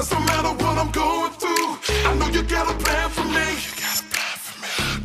[0.00, 1.76] Doesn't matter what I'm going through.
[2.08, 3.46] I know you got a plan for me.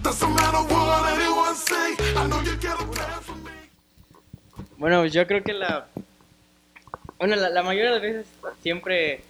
[0.02, 1.88] Doesn't matter what anyone say.
[2.16, 3.52] I know you got a plan for me.
[4.78, 5.88] Bueno, yo creo que la.
[7.20, 8.26] Bueno, la, la mayoría de las veces
[8.64, 9.26] siempre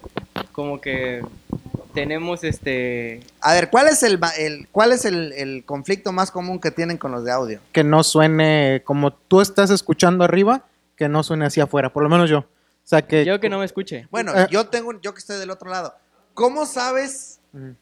[0.52, 1.22] como que
[1.94, 3.22] tenemos este.
[3.40, 6.96] A ver, ¿cuál es el, el- cuál es el, el conflicto más común que tienen
[6.96, 7.58] con los de audio?
[7.72, 10.62] Que no suene como tú estás escuchando arriba,
[10.96, 12.44] que no suene hacia afuera, por lo menos yo.
[12.86, 13.24] O sea que...
[13.24, 14.06] Yo que no me escuche.
[14.12, 14.46] Bueno, Eh.
[14.48, 15.92] yo tengo, yo que estoy del otro lado.
[16.34, 17.40] ¿Cómo sabes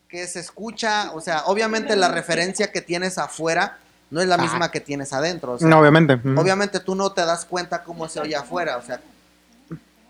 [0.09, 1.13] que se escucha?
[1.13, 3.77] O sea, obviamente la referencia que tienes afuera
[4.11, 5.53] no es la misma que tienes adentro.
[5.53, 6.15] o sea, No, obviamente.
[6.15, 9.01] Obviamente tú no te das cuenta cómo se oye afuera, o sea,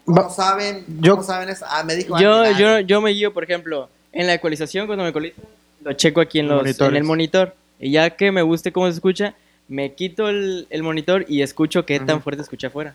[0.05, 0.84] ¿cómo saben?
[1.01, 1.65] yo- ¿Cómo saben eso?
[1.69, 5.11] Ah, me dijo Yo, ah, yo me guío, por ejemplo, en la ecualización, cuando me
[5.11, 5.41] ecualizo,
[5.83, 7.55] lo checo aquí en, los, en el monitor.
[7.81, 9.34] Y ya que me guste cómo se escucha,
[9.67, 12.95] me quito el, el monitor y escucho qué tan fuerte escucha afuera.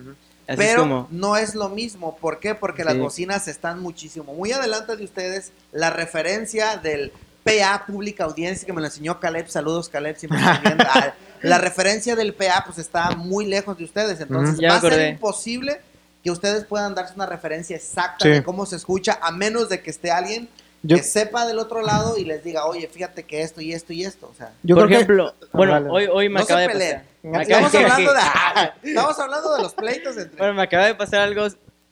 [0.00, 0.14] Ujú.
[0.48, 1.08] Así Pero es como.
[1.10, 2.16] no es lo mismo.
[2.16, 2.54] ¿Por qué?
[2.54, 4.34] Porque las bocinas están muchísimo.
[4.34, 7.12] Muy adelante de ustedes, la referencia del
[7.44, 9.48] PA, pública audiencia, que me lo enseñó Caleb.
[9.48, 10.36] Saludos, Caleb, si me.
[10.40, 14.20] Ah, La referencia del PA, pues está muy lejos de ustedes.
[14.20, 15.80] Entonces, va a ser imposible
[16.22, 18.28] que ustedes puedan darse una referencia exacta Sí.
[18.30, 20.48] de cómo se escucha, a menos de que esté alguien
[20.82, 23.92] Yo- que sepa del otro lado y les diga, oye, fíjate que esto y esto
[23.92, 24.28] y esto.
[24.32, 25.88] O sea, yo por creo que- ejemplo, bueno, Dale.
[25.90, 27.04] hoy, hoy me no acaba de pasar.
[27.22, 30.38] me acaba- Estamos hablando, de, estamos hablando de los pleitos entre.
[30.38, 31.46] Bueno, me acaba de pasar algo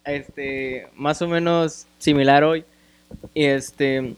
[0.04, 2.64] este, más o menos similar hoy.
[3.34, 4.14] Y este.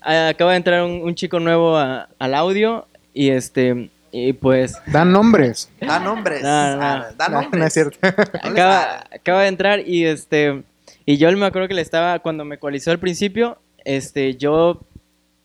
[0.00, 2.86] Acaba de entrar un, un chico nuevo a- al audio.
[3.14, 3.90] Y este.
[4.10, 4.74] Y pues.
[4.86, 5.70] Dan nombres.
[5.80, 6.42] Da nombres.
[6.42, 6.82] No, no.
[6.82, 7.60] ah, Da No, nombres.
[7.60, 7.98] no es cierto.
[8.42, 10.62] Acaba de entrar y este
[11.04, 14.80] y yo me acuerdo que le estaba cuando me ecualizó al principio este yo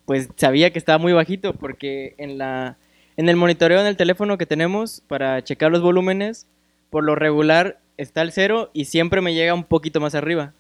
[0.06, 2.78] pues sabía que estaba muy bajito porque en la
[3.18, 6.46] en el monitoreo en el teléfono que tenemos para checar los volúmenes
[6.90, 10.54] por lo regular está el cero y siempre me llega un poquito más arriba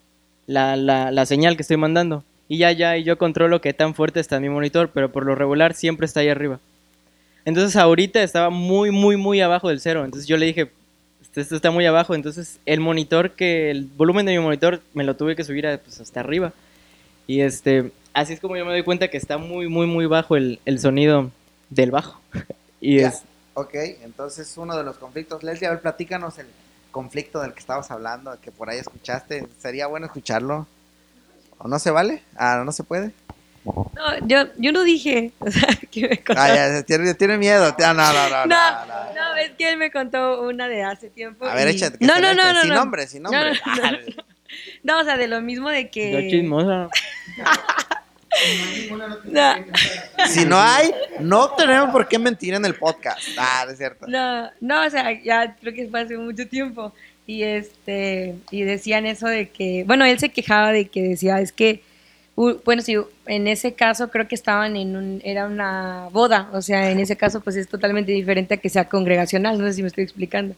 [0.48, 2.23] la, la, la señal que estoy mandando.
[2.50, 5.36] Y ya ya y yo controlo qué tan fuerte está mi monitor pero por lo
[5.36, 6.59] regular siempre está ahí arriba.
[7.45, 10.04] Entonces ahorita estaba muy muy muy abajo del cero.
[10.05, 10.70] Entonces yo le dije
[11.21, 15.04] "Este- esto está muy abajo, entonces el monitor que el volumen de mi monitor me
[15.04, 16.54] lo tuve que subir a, pues, hasta arriba.
[17.27, 20.36] Y este, así es como yo me doy cuenta que está muy muy muy bajo
[20.38, 21.30] el, el sonido
[21.70, 22.20] del bajo.
[22.82, 23.10] y Ya.
[23.10, 23.23] es
[23.54, 23.73] Ok,
[24.04, 25.42] entonces uno de los conflictos.
[25.43, 26.45] Leslie, a ver, platícanos el
[26.92, 29.48] conflicto del que estabas hablando, que por ahí escuchaste.
[29.60, 30.67] ¿Sería bueno escucharlo?
[31.58, 32.21] ¿O no se vale?
[32.36, 33.11] Ah, ¿no se puede?
[33.66, 33.83] No,
[34.27, 36.39] yo, yo no dije, o sea, que me contó.
[36.42, 37.76] Ah, ya, tiene, tiene miedo.
[37.83, 38.45] Ah, No, no, no, no.
[38.45, 39.14] no, no.
[39.16, 41.45] no, es que él me contó una de hace tiempo.
[41.45, 41.98] A ver, y- échate.
[41.98, 42.61] que No, no, no, no.
[42.61, 42.76] Sin no.
[42.76, 43.54] nombre, sin nombre.
[43.66, 43.98] No, no, no.
[44.83, 46.11] No, o sea, de lo mismo de que.
[46.11, 46.89] yo chismosa.
[49.25, 49.55] No,
[50.27, 53.20] Si no hay, no tenemos por qué mentir en el podcast.
[53.37, 54.05] Ah, no es cierto.
[54.08, 56.93] no, no, o sea, ya creo que fue hace mucho tiempo.
[57.25, 61.52] Y este, y decían eso de que, bueno, él se quejaba de que decía, es
[61.52, 61.83] que,
[62.36, 66.89] bueno, sí, en ese caso creo que estaban en un, era una boda, o sea,
[66.89, 69.89] en ese caso pues es totalmente diferente a que sea congregacional, no sé si me
[69.89, 70.55] estoy explicando.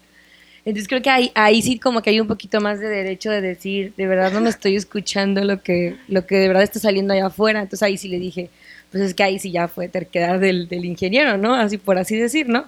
[0.66, 3.42] Entonces creo que ahí, ahí sí como que hay un poquito más de derecho de
[3.42, 7.14] decir, de verdad no me estoy escuchando lo que, lo que de verdad está saliendo
[7.14, 7.62] allá afuera.
[7.62, 8.50] Entonces ahí sí le dije,
[8.92, 11.56] pues es que ahí sí ya fue terquedad del, del ingeniero, ¿no?
[11.56, 12.66] Así por así decir, ¿no?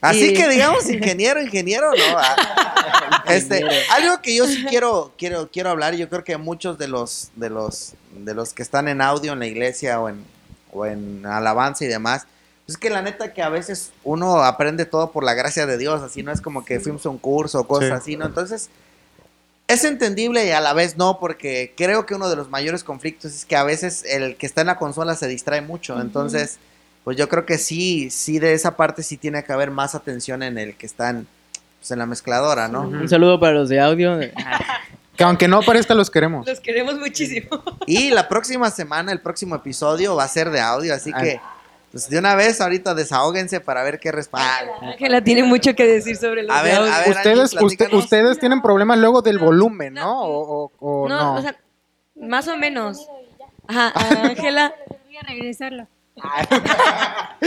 [0.00, 2.18] Así Y- que digamos ingeniero, ingeniero, no.
[2.18, 6.76] Ah, Este, algo que yo sí quiero, quiero, quiero hablar, y yo creo que muchos
[6.78, 10.22] de los, de los, de los que están en audio en la iglesia o en,
[10.72, 12.26] o en alabanza y demás,
[12.66, 16.02] es que la neta que a veces uno aprende todo por la gracia de Dios,
[16.02, 17.94] así no es como que fuimos a un curso o cosas Sí.
[17.94, 18.26] así, ¿no?
[18.26, 18.70] Entonces,
[19.68, 23.34] es entendible y a la vez no, porque creo que uno de los mayores conflictos
[23.34, 26.58] es que a veces el que está en la consola se distrae mucho, entonces,
[27.02, 30.42] pues yo creo que sí, sí de esa parte sí tiene que haber más atención
[30.42, 31.26] en el que está en,
[31.80, 32.82] pues, en la mezcladora, ¿no?
[32.82, 34.18] Un saludo para los de audio.
[35.16, 36.44] Que aunque no parezca, los queremos.
[36.44, 37.48] Los queremos muchísimo.
[37.86, 41.22] Y la próxima semana, el próximo episodio va a ser de audio, así Ah.
[41.22, 41.40] que
[41.94, 44.72] pues de una vez ahorita desahóguense para ver qué respalda.
[44.82, 48.04] Ángela tiene mucho que decir sobre los A ver, a ver, Ustedes, Angie, usted- platícanos.
[48.04, 50.00] ustedes tienen problemas luego del volumen, ¿no?
[50.04, 50.20] No.
[50.22, 51.34] O, o- o no, no.
[51.36, 51.56] o sea,
[52.20, 53.06] más o menos.
[53.68, 54.74] Ajá, a Ángela.
[55.06, 55.86] Voy a regresarlo.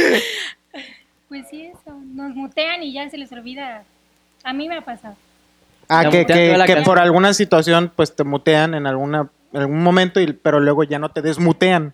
[1.30, 1.94] Pues sí, eso.
[2.14, 3.84] Nos mutean y ya se les olvida.
[4.46, 5.16] A mí me ha pasado.
[5.90, 10.60] ah, que, por alguna situación, pues te mutean en alguna en algún momento, y, pero
[10.60, 11.94] luego ya no te desmutean.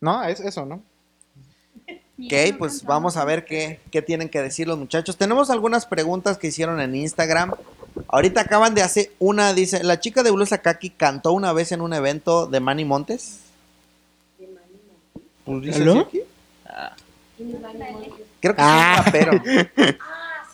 [0.00, 0.24] ¿No?
[0.24, 0.82] Es eso, ¿no?
[2.16, 5.16] Ok, pues vamos a ver qué, qué tienen que decir los muchachos.
[5.16, 7.54] Tenemos algunas preguntas que hicieron en Instagram.
[8.08, 11.80] Ahorita acaban de hacer una, dice, la chica de Blues Akaki cantó una vez en
[11.80, 13.40] un evento de Manny Montes.
[15.44, 15.92] Pues dice ¿Aló?
[15.92, 16.20] así aquí.
[18.40, 18.94] Creo que Ah.
[18.98, 19.42] es un rapero.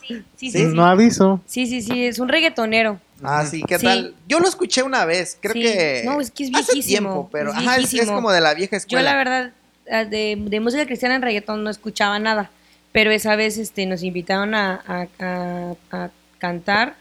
[0.07, 0.57] Sí, sí, Sí.
[0.57, 0.75] sí.
[0.75, 1.39] No aviso.
[1.45, 2.99] Sí, sí, sí, es un reggaetonero.
[3.23, 3.85] Ah, sí, ¿qué Sí.
[3.85, 4.13] tal?
[4.27, 5.61] Yo lo escuché una vez, creo Sí.
[5.61, 8.41] que No, es que es hace viejísimo, tiempo, pero es ajá, es, es como de
[8.41, 9.11] la vieja Yo escuela.
[9.11, 12.49] la verdad ah, de, de música cristiana en reggaetón no escuchaba nada,
[12.91, 16.95] pero esa vez este, nos invitaron a, a- a- a cantar,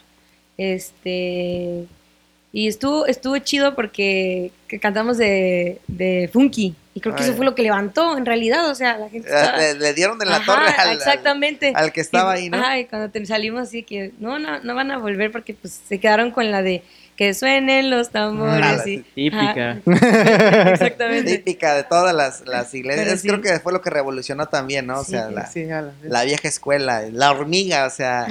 [0.75, 1.87] este
[2.53, 7.37] y estuvo estuvo chido porque que cantamos de, de funky y creo que eso Ay.
[7.37, 10.29] fue lo que levantó en realidad, o sea, la gente estaba- le, le dieron en
[10.29, 12.57] la Ajá, torre al, al- exactamente al que estaba Y- ahí, ¿no?
[12.59, 15.81] ajá, y cuando te- salimos así que no, no, no van a volver porque pues
[15.89, 16.83] se quedaron con la de
[17.21, 19.73] que suenen los tambores Ah, y Típica.
[19.73, 19.81] Ajá,
[20.73, 21.37] exactamente.
[21.37, 23.21] Típica de todas las, las iglesias.
[23.21, 23.29] Sí.
[23.29, 25.01] Creo que fue lo que revolucionó también, ¿no?
[25.01, 28.27] O Sí, sea, la, Sí, la- la vieja escuela, la hormiga, o sea.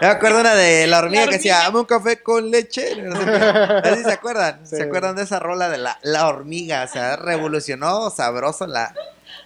[0.00, 3.02] Me acuerdo una de la hormiga, La que decía, dame un café con leche.
[3.02, 4.60] No sé se acuerdan.
[4.66, 4.76] Sí.
[4.76, 6.84] ¿Se acuerdan de esa rola de la, la hormiga?
[6.84, 8.94] O sea, revolucionó sabroso la,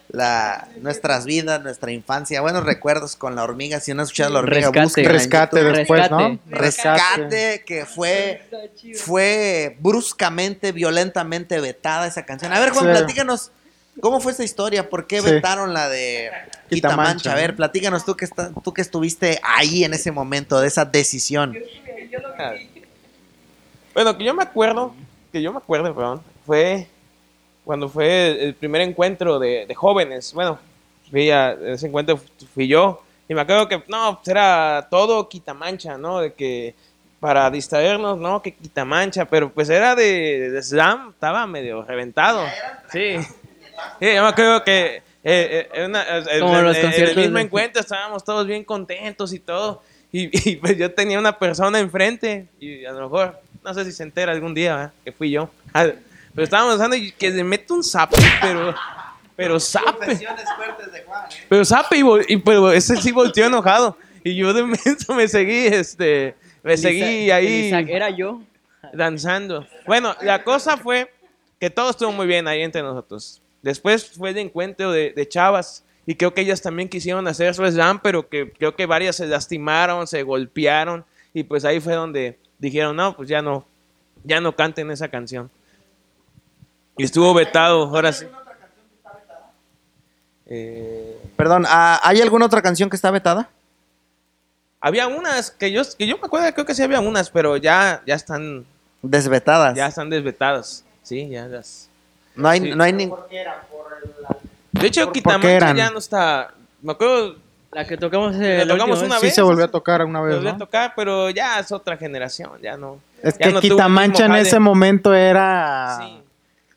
[0.08, 2.40] la, nuestras vidas, nuestra infancia.
[2.40, 3.80] Buenos recuerdos con la hormiga.
[3.80, 5.08] Si no has escuchado la hormiga, Rescate.
[5.08, 6.38] Rescate después, ¿no?
[6.48, 6.92] Rescate.
[7.22, 8.42] Rescate, que fue,
[8.96, 12.52] fue bruscamente, violentamente vetada esa canción.
[12.52, 12.90] A ver, Juan, Sí.
[12.92, 13.50] platícanos,
[14.00, 14.88] ¿cómo fue esa historia?
[14.88, 15.30] ¿Por qué Sí.
[15.30, 16.30] vetaron la de
[16.70, 17.32] Quitamancha?
[17.32, 17.56] A ver, ¿no?
[17.56, 21.56] platícanos tú que, está, tú que estuviste ahí en ese momento de esa decisión.
[23.94, 24.94] Bueno, que yo me acuerdo,
[25.32, 26.86] que yo me acuerdo, perdón, fue
[27.66, 30.32] cuando fue el primer encuentro de, de jóvenes.
[30.32, 30.58] Bueno,
[31.10, 32.18] fui a ese encuentro
[32.54, 36.20] fui yo y me acuerdo que no, pues era todo quitamancha, ¿no?
[36.20, 36.74] De que
[37.20, 38.40] para distraernos, ¿no?
[38.40, 42.44] Que quitamancha, pero pues era de, de slam, estaba medio reventado.
[42.92, 43.16] Sí.
[43.18, 47.38] Sí, yo me acuerdo que eh, eh, una- eh, Como en- los en el mismo
[47.40, 49.82] encuentro estábamos todos bien contentos y todo.
[50.12, 53.90] Y, y, pues yo tenía una persona enfrente y a lo mejor, no sé si
[53.92, 55.50] se entera algún día que fui yo.
[55.74, 55.88] Ah,
[56.36, 58.72] Pero estábamos usando y que le meto un zape, pero,
[59.34, 61.24] pero de Juan.
[61.24, 61.34] ¿eh?
[61.48, 63.96] Pero zape y, y pero ese sí volteó enojado.
[64.22, 68.40] Y yo de momento me seguí, este, me seguí Elisa- ahí Elisa- era yo.
[68.92, 69.66] danzando.
[69.86, 71.12] Bueno, la cosa fue
[71.58, 73.42] que todo estuvo muy bien ahí entre nosotros.
[73.62, 77.64] Después fue el encuentro de, de chavas y creo que ellas también quisieron hacer su
[77.66, 81.04] slam, pero que creo que varias se lastimaron, se golpearon
[81.34, 83.66] y pues ahí fue donde dijeron, no, pues ya no,
[84.22, 85.50] ya no canten esa canción.
[86.98, 88.26] Y estuvo vetado, ahora sí.
[90.48, 93.48] Eh, Perdón, ¿ah, ¿hay alguna otra canción que está vetada?
[94.78, 98.02] había unas que yo, que yo me acuerdo, creo que sí había unas, pero ya,
[98.06, 98.64] ya están,
[99.02, 99.74] Desvetadas.
[99.74, 100.84] ya están desvetadas.
[101.02, 101.88] Sí, ya las.
[102.36, 102.70] No hay, Sí.
[102.72, 103.06] no hay ni-
[104.70, 106.52] De hecho, ¿Por- por qué Quitamancha ya no está.
[106.82, 107.34] Me acuerdo,
[107.72, 109.28] La que tocamos, eh, La tocamos una vez.
[109.28, 112.52] Sí se volvió a tocar una vez, volvió a tocar, pero ya es otra generación,
[112.62, 113.00] ya no.
[113.22, 115.98] Es ya que no Quitamancha en ese momento era...
[116.00, 116.22] Sí.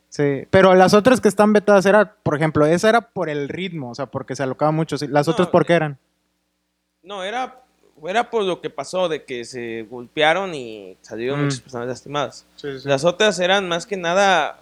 [0.10, 3.92] Sí, pero las otras que están vetadas era, por ejemplo, esa era por el ritmo,
[3.92, 4.96] o sea, porque se alocaba mucho.
[5.08, 5.98] Las No, otras, ¿por qué eran?
[7.04, 7.62] No, era,
[8.08, 11.44] era por lo que pasó, de que se golpearon y salieron Mm.
[11.46, 12.46] muchas personas lastimadas.
[12.84, 14.60] Las otras eran más que nada,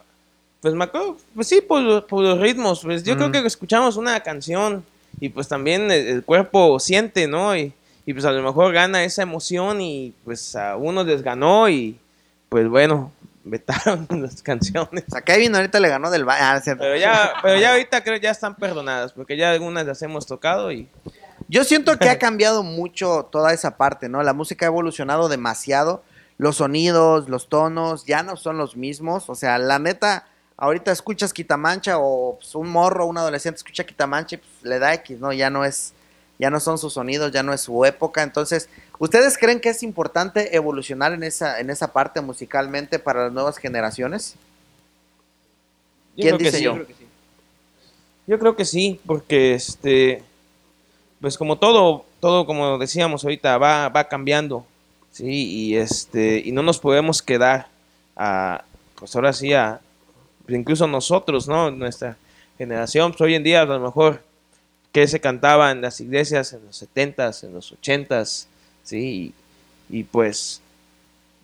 [0.61, 2.81] pues me acuerdo, pues sí, por los ritmos.
[2.83, 3.31] Pues yo creo Mm.
[3.31, 4.83] que escuchamos una canción
[5.21, 7.55] y pues también el, el cuerpo siente, ¿no?
[7.55, 7.71] Y,
[8.05, 11.97] y pues a lo mejor gana esa emoción y pues a uno les ganó y
[12.49, 13.11] pues bueno,
[13.49, 15.03] vetaron las canciones.
[15.07, 16.61] O sea, Kevin ahorita le ganó del ba- Ah.
[16.63, 20.71] Pero ya, pero ya ahorita creo ya están perdonadas, porque ya algunas las hemos tocado
[20.71, 20.87] y
[21.49, 24.21] Yo siento que ha cambiado mucho toda esa parte, ¿no?
[24.23, 26.03] La música ha evolucionado demasiado.
[26.37, 29.29] Los sonidos, los tonos ya no son los mismos.
[29.29, 30.27] O sea, la neta,
[30.57, 34.93] ahorita escuchas Quitamancha o pues, un morro, un adolescente escucha Quitamancha y pues, le da
[34.93, 35.33] X, ¿no?
[35.33, 35.93] Ya no es,
[36.39, 38.23] ya no son sus sonidos, ya no es su época.
[38.23, 43.33] Entonces, ¿ustedes creen que es importante evolucionar en esa, en esa parte musicalmente para las
[43.33, 44.35] nuevas generaciones?
[46.15, 46.63] Yo ¿Quién creo que dice sí.
[46.63, 46.77] yo?
[48.27, 50.21] Yo creo que sí, porque este,
[51.21, 54.65] pues como todo, todo como decíamos ahorita, va, va cambiando,
[55.11, 57.67] sí, y este, y no nos podemos quedar
[58.15, 58.63] a,
[58.99, 59.79] pues ahora sí a,
[60.45, 61.71] pues incluso nosotros, ¿no?
[61.71, 62.17] Nuestra
[62.57, 64.21] generación, pues hoy en día a lo mejor
[64.97, 68.47] que se cantaba en las iglesias en los 70s, en los 80s,
[68.81, 69.31] sí,
[69.91, 70.59] y, pues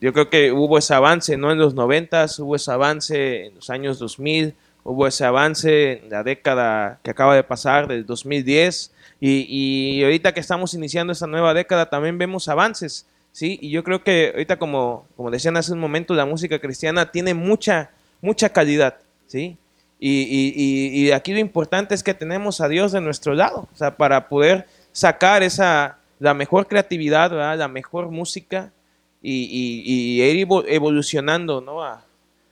[0.01, 1.51] yo creo que hubo ese avance, ¿no?
[1.51, 6.23] En los 90s, hubo ese avance en los años 2000, hubo ese avance en la
[6.23, 8.91] década que acaba de pasar, del 2010,
[9.21, 13.59] y, y ahorita que estamos iniciando esta nueva década también vemos avances, ¿sí?
[13.61, 17.35] Y yo creo que ahorita, como, como decían hace un momento, la música cristiana tiene
[17.35, 19.57] mucha, mucha calidad, ¿sí?
[20.05, 23.77] Y, y- y- aquí lo importante es que tenemos a Dios de nuestro lado, o
[23.77, 27.57] sea, para poder sacar esa, la mejor creatividad, ¿verdad?
[27.57, 28.73] la mejor música
[29.21, 31.81] y, y- ir evo- evolucionando, ¿no?
[31.83, 32.03] A,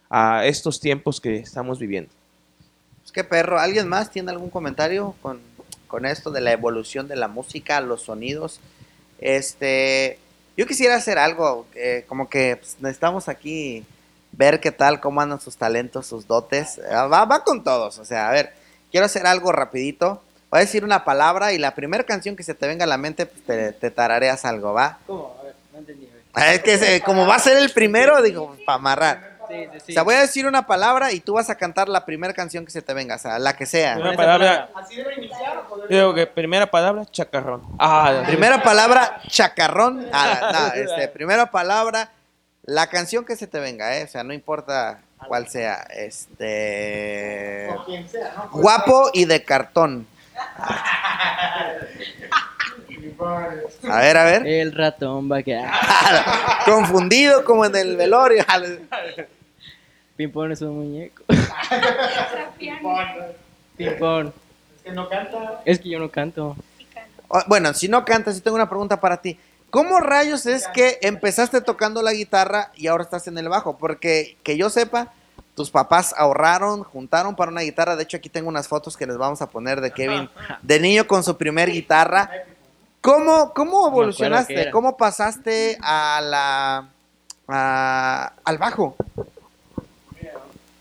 [0.10, 2.10] a estos tiempos que estamos viviendo.
[3.02, 3.60] Pues qué perro.
[3.60, 5.42] ¿Alguien más tiene algún comentario con,
[5.88, 8.62] con esto de la evolución de la música, los sonidos?
[9.20, 10.20] Este,
[10.56, 13.84] Yo quisiera hacer algo, eh, como que pues, necesitamos aquí
[14.32, 16.78] ver qué tal, cómo andan sus talentos, sus dotes.
[16.80, 18.54] Eh, va, va con todos, o sea, a ver,
[18.92, 20.22] quiero hacer algo rapidito.
[20.50, 22.98] Voy a decir una palabra y la primera canción que se te venga a la
[22.98, 24.98] mente, pues te, te tarareas algo, ¿va?
[25.08, 25.36] ¿Cómo?
[25.40, 26.10] A ver, no entendí.
[26.34, 29.32] Ah, Es que se- como va a ser el primero, digo, para amarrar.
[29.50, 29.92] Sí, sí, sí.
[29.92, 32.64] O sea, voy a decir una palabra y tú vas a cantar la primera canción
[32.66, 33.96] que se te venga, o sea, la que sea.
[33.96, 34.70] Primera palabra.
[35.90, 37.62] Digo que primera palabra, chacarrón.
[37.80, 40.08] Ah, Primera palabra, chacarrón.
[40.14, 42.10] Ah, no, este, primera palabra,
[42.64, 44.04] la canción que se te venga, ¿eh?
[44.04, 45.88] O sea, no importa cuál sea.
[45.96, 47.70] Este.
[48.52, 50.08] Guapo y de cartón.
[53.90, 54.48] A ver, a ver.
[54.48, 55.72] El ratón va a quedar.
[56.66, 58.44] Confundido como en el velorio.
[60.16, 61.24] Pimpón es un muñeco.
[61.28, 63.08] Trapiano.
[63.76, 64.34] Pimpón.
[64.76, 65.62] Es que no canta.
[65.66, 66.56] Es que yo no canto.
[67.28, 69.40] Oh, Bueno, si no cantas, sí tengo una pregunta para ti.
[69.72, 73.78] ¿Cómo rayos es que empezaste tocando la guitarra y ahora estás en el bajo?
[73.78, 75.14] Porque que yo sepa,
[75.56, 77.96] tus papás ahorraron, juntaron para una guitarra.
[77.96, 80.30] De hecho, aquí tengo unas fotos que les vamos a poner de Kevin
[80.62, 82.30] de niño con su primer guitarra.
[83.00, 84.70] ¿Cómo, cómo evolucionaste?
[84.72, 86.88] ¿Cómo pasaste a la
[87.48, 88.96] a- al bajo?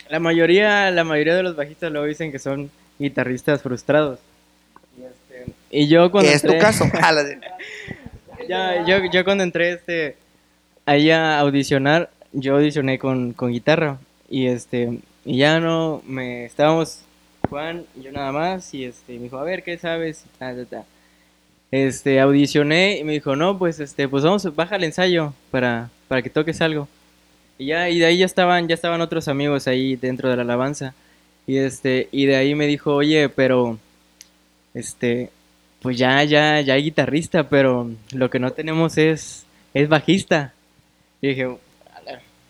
[0.09, 4.19] La mayoría, la mayoría de los bajistas luego dicen que son guitarristas frustrados.
[4.99, 6.85] Y, este, y yo cuando es tu caso.
[8.51, 10.17] Ya, yo, yo cuando entré este,
[10.85, 13.99] ahí a audicionar, yo audicioné con, con guitarra.
[14.29, 17.03] Y este, y ya no, me estábamos
[17.49, 18.75] Juan yo nada más.
[18.75, 20.25] Y este, me dijo, a ver, ¿qué sabes?
[20.41, 20.85] Ta, ta, ta.
[21.71, 26.21] Este, audicioné y me dijo, no, pues este, pues vamos, baja el ensayo para, para
[26.21, 26.89] que toques algo.
[27.57, 30.43] Y ya, y de ahí ya estaban, ya estaban otros amigos ahí dentro de la
[30.43, 30.93] alabanza.
[31.47, 33.79] Y este, y de ahí me dijo, oye, pero
[34.75, 35.31] este,
[35.81, 39.45] pues ya, ya, ya hay guitarrista, pero lo que no tenemos es,
[39.75, 40.53] es bajista.
[41.23, 41.49] Y dije,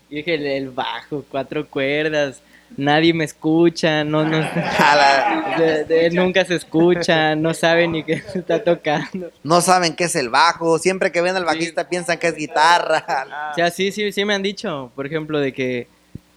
[0.09, 2.41] dije, el, bajo, cuatro cuerdas,
[2.77, 4.39] nadie me escucha, no, no,
[5.59, 9.31] de- de- nunca se escucha, no sabe ni qué se está tocando.
[9.43, 10.79] no saben qué es el bajo.
[10.79, 13.05] Siempre que ven al bajista piensan que es guitarra.
[13.53, 15.87] O sea, sí, sí, sí me han dicho, por ejemplo, de que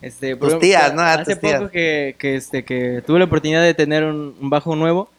[0.02, 1.02] este Tus ejemplo, tías, ¿no?
[1.02, 1.60] Ah, Hace tus tías.
[1.60, 5.10] poco que, que este que tuve la oportunidad de tener un, un bajo nuevo,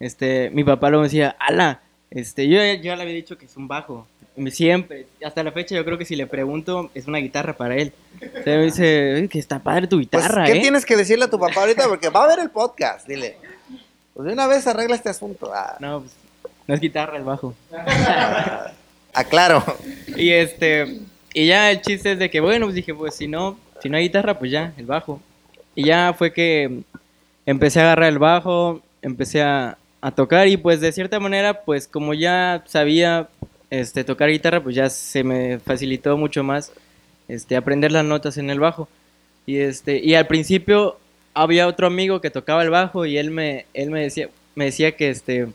[0.00, 3.56] este mi papá lo decía, "Ala, este yo ya- yo le había dicho que es
[3.56, 4.06] un bajo."
[4.50, 7.92] Siempre, hasta la fecha yo creo que si le pregunto es una guitarra para él.
[8.16, 10.96] O sea, me dice, "Oye, que está padre tu Pues, guitarra, ¿qué ¿eh?" tienes que
[10.96, 11.86] decirle a tu papá ahorita?
[11.88, 13.36] Porque va a ver el podcast, dile.
[14.12, 15.52] Pues de una vez arregla este asunto.
[15.54, 16.12] Ah, No, pues
[16.66, 17.54] no es guitarra, es bajo.
[19.12, 19.62] aclaro.
[20.16, 21.00] Y este,
[21.32, 23.96] y ya el chiste es de que, bueno, pues dije, pues si no, si no
[23.96, 25.20] hay guitarra, pues ya, el bajo.
[25.74, 26.80] Y ya fue que
[27.46, 31.88] empecé a agarrar el bajo, empecé a, a tocar y pues de cierta manera, pues
[31.88, 33.30] como ya sabía
[33.70, 36.72] este, tocar guitarra, pues ya se me facilitó mucho más
[37.26, 38.86] este, aprender las notas en el bajo.
[39.46, 40.98] Y, este, y al principio
[41.32, 44.94] había otro amigo que tocaba el bajo y él me, él me decía, me decía
[44.94, 45.48] que este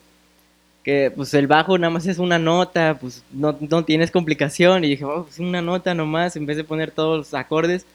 [0.83, 4.83] que pues el bajo nada más es una nota, pues no, no tienes complicación.
[4.83, 7.85] Y dije, oh, pues una nota nomás, en vez de poner todos los acordes.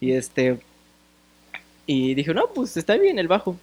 [0.00, 0.60] Y este.
[1.86, 3.58] Y dije, no, pues está bien el bajo.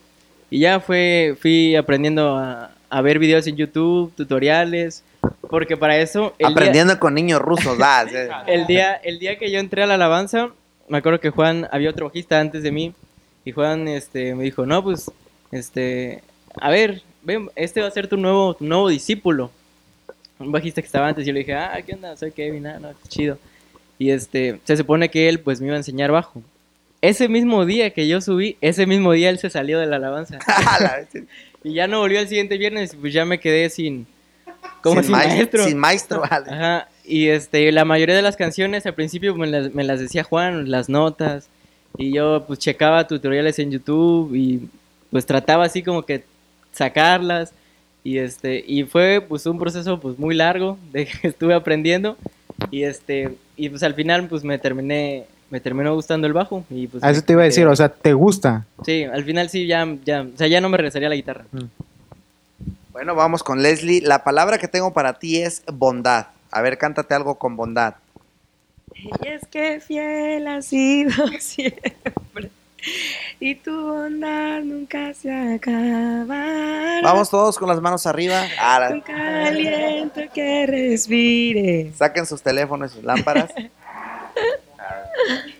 [0.49, 5.03] Y ya fue, fui aprendiendo a, a ver videos en YouTube, tutoriales.
[5.49, 6.33] Porque para eso.
[6.37, 7.77] el día- Aprendiendo con niños rusos.
[8.09, 8.15] sí.
[8.47, 10.49] el día, el día que yo entré a la alabanza,
[10.87, 12.93] me acuerdo que Juan, había otro bajista antes de mí,
[13.43, 15.11] y Juan este, me dijo, no, pues,
[15.51, 16.21] este,
[16.59, 19.51] a ver, ven, este va a ser tu nuevo, tu nuevo discípulo.
[20.39, 22.15] Un bajista que estaba antes, y yo le dije, ah, ¿qué onda?
[22.15, 23.37] Soy Kevin, ah, no, qué chido.
[23.99, 26.41] Y este, se supone que él, pues, me iba a enseñar bajo.
[27.01, 30.39] Ese mismo día que yo subí, ese mismo día él se salió de la alabanza.
[31.63, 34.05] Y ya no volvió el siguiente viernes, y pues ya me quedé sin,
[34.81, 35.63] como sin, maes- maestro.
[35.65, 36.21] Sin maestro.
[36.21, 36.49] vale.
[36.49, 40.23] Ajá, y este, la mayoría de las canciones al principio me las, me las decía
[40.23, 41.49] Juan, las notas,
[41.97, 44.69] y yo pues checaba tutoriales en YouTube y
[45.11, 46.23] pues trataba así como que
[46.71, 47.51] sacarlas,
[48.03, 52.17] y este, y fue pues un proceso pues muy largo de que estuve aprendiendo,
[52.71, 56.87] y este, y pues al final pues me terminé, me terminó gustando el bajo, y
[56.87, 57.03] pues...
[57.03, 58.65] A eso te iba a decir, o sea, ¿te gusta?
[58.85, 61.45] Sí, al final sí, ya, ya, o sea, ya no me regresaría a la guitarra.
[62.91, 64.01] Bueno, vamos con Leslie.
[64.01, 66.27] La palabra que tengo para ti es bondad.
[66.51, 67.95] A ver, cántate algo con bondad.
[68.95, 72.49] Y es que fiel has sido siempre.
[73.39, 77.01] Y tu bondad nunca se acabará.
[77.03, 78.43] Vamos todos con las manos arriba.
[78.59, 81.91] Ah, la- Nunca aliento que respire.
[81.95, 83.51] Saquen sus teléfonos y sus lámparas.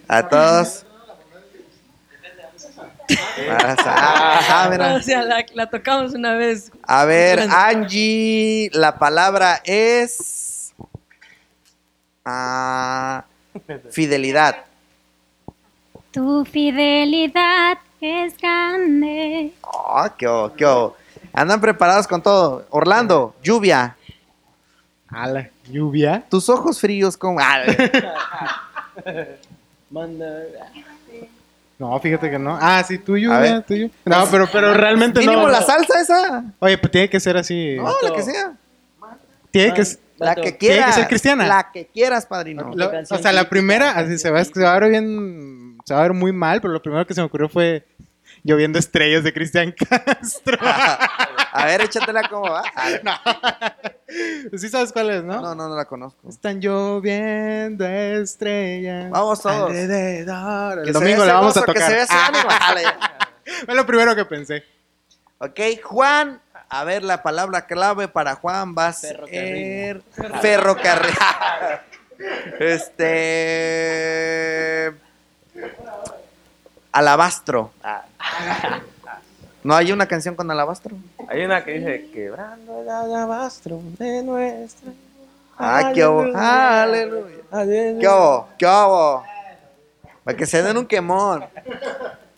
[0.08, 0.86] A todos.
[3.50, 3.76] Ah,
[4.50, 4.96] ah, mira.
[4.96, 6.72] O sea, la, la tocamos una vez.
[6.84, 10.68] A ver, Angie, la palabra es
[12.30, 13.24] Ah,
[13.90, 14.58] fidelidad.
[16.12, 19.54] Tu fidelidad es grande.
[19.62, 20.98] Oh, qué oh, qué oh.
[21.32, 22.68] Andan preparados con todo.
[22.70, 23.96] Orlando, lluvia.
[25.08, 26.26] Ala, lluvia.
[26.30, 27.40] Tus ojos fríos como...
[29.90, 30.44] Manda.
[31.80, 32.58] No, fíjate que no.
[32.60, 33.04] Ah, sí, A ver.
[33.06, 33.64] tú lluvia.
[34.06, 35.48] No, pero, pero realmente Mínimo no.
[35.50, 36.44] la salsa esa.
[36.60, 37.76] Oye, pues tiene que ser así.
[37.78, 38.54] No, la que sea.
[39.52, 40.00] Tiene que ser.
[40.18, 40.42] La Vato.
[40.42, 40.96] que Tiene que quieras.
[40.96, 41.46] ser cristiana.
[41.48, 42.72] La que quieras, padrino.
[42.74, 45.94] Lo- canción o sea, la primera, así se va, se va a ver bien, se
[45.94, 47.86] va a ver muy mal, pero lo primero que se me ocurrió fue
[48.48, 50.58] lloviendo estrellas de Cristian Castro.
[50.62, 52.64] A ver, échatela como va.
[52.76, 53.76] Ah,
[54.58, 55.40] sí sabes cuál es, ¿no?
[55.42, 56.28] No, no, no la conozco.
[56.30, 59.10] Están lloviendo estrellas.
[59.12, 59.70] Vamos todos.
[59.70, 60.80] alrededor.
[60.88, 61.92] El domingo la vamos a gozo, que tocar.
[61.92, 62.50] se ese Ah, ánimo.
[63.66, 64.64] Fue lo primero que pensé.
[65.40, 66.42] Ok, Juan.
[66.70, 70.04] A ver, la palabra clave para Juan va a ser Ferrocarril.
[70.42, 71.16] ferrocarril.
[72.60, 73.08] este.
[76.98, 77.72] Alabastro.
[79.64, 80.96] ¿No hay una canción con alabastro?
[81.28, 84.92] Hay una que dice, quebrando el alabastro de nuestra.
[85.60, 86.36] Ah, qué hubo.
[86.36, 87.36] Aleluya.
[87.52, 88.00] Aleluya.
[88.00, 88.50] ¿Qué hubo?
[88.58, 89.24] ¿Qué hubo?
[90.24, 91.46] Para que se den un quemón.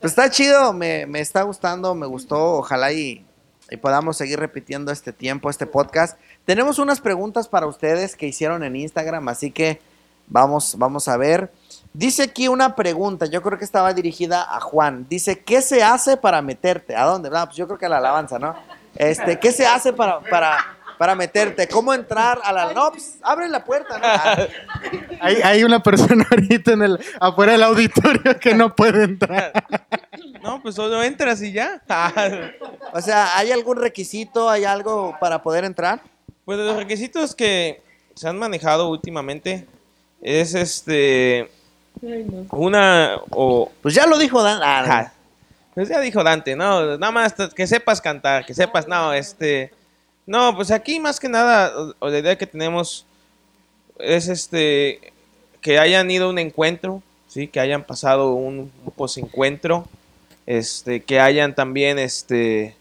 [0.01, 2.55] Pues está chido, me, me está gustando, me gustó.
[2.55, 3.25] Ojalá y,
[3.69, 6.19] y podamos seguir repitiendo este tiempo, este podcast.
[6.43, 9.79] Tenemos unas preguntas para ustedes que hicieron en Instagram, así que
[10.27, 11.49] vamos, vamos a ver.
[11.93, 15.07] Dice aquí una pregunta, yo creo que estaba dirigida a Juan.
[15.09, 16.95] Dice, ¿qué se hace para meterte?
[16.95, 17.29] ¿A dónde?
[17.33, 18.55] Ah, pues yo creo que a la alabanza, ¿no?
[18.95, 20.57] Este, ¿qué se hace para, para,
[20.99, 21.67] para meterte?
[21.67, 22.73] ¿Cómo entrar a la...
[22.73, 24.07] No, pues, abre la puerta, ¿no?
[25.21, 29.51] Hay, hay una persona ahorita en el, afuera del auditorio que no puede entrar.
[30.41, 31.81] No, pues solo entras y ya.
[32.93, 36.01] O sea, ¿hay algún requisito, hay algo para poder entrar?
[36.45, 37.83] Pues de los requisitos que
[38.15, 39.67] se han manejado últimamente
[40.21, 41.51] es este
[42.51, 44.59] una o Pues ya lo dijo Dan.
[44.63, 45.11] Ah.
[45.73, 49.71] Pues ya dijo Dante, no, nada más que sepas cantar, que sepas, no, este,
[50.25, 53.05] no, pues aquí más que nada, o, la idea que tenemos
[53.97, 55.13] es este,
[55.61, 59.87] que hayan ido a un encuentro, sí, que hayan pasado un, un posencuentro,
[60.47, 62.75] este, que hayan también, este,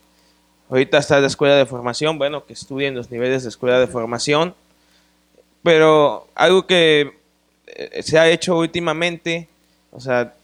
[0.70, 4.54] ahorita está la escuela de formación, bueno, que estudien los niveles de escuela de formación,
[5.62, 7.17] pero algo que
[8.00, 9.48] se ha hecho últimamente,
[9.90, 10.35] o sea,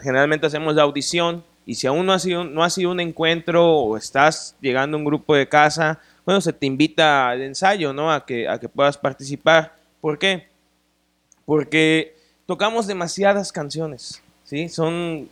[0.00, 3.70] generalmente hacemos la audición y si aún no ha sido, no ha sido un encuentro
[3.70, 8.12] o estás llegando a un grupo de casa, bueno, se te invita al ensayo, ¿no?
[8.12, 9.74] A que, a que puedas participar.
[10.00, 10.46] ¿Por qué?
[11.44, 12.14] Porque
[12.46, 14.68] tocamos demasiadas canciones, ¿sí?
[14.68, 15.28] Son,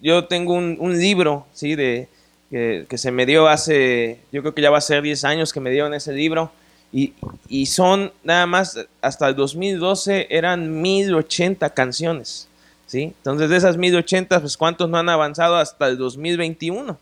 [0.00, 1.74] yo tengo un, un libro, ¿sí?
[1.74, 2.08] De,
[2.50, 5.52] que, que se me dio hace, yo creo que ya va a ser 10 años
[5.52, 6.50] que me dieron ese libro.
[6.92, 7.14] Y,
[7.48, 12.48] y son nada más, hasta el 2012 eran 1080 canciones.
[12.86, 13.14] ¿sí?
[13.18, 16.98] Entonces, de esas 1080, pues cuántos no han avanzado hasta el 2021.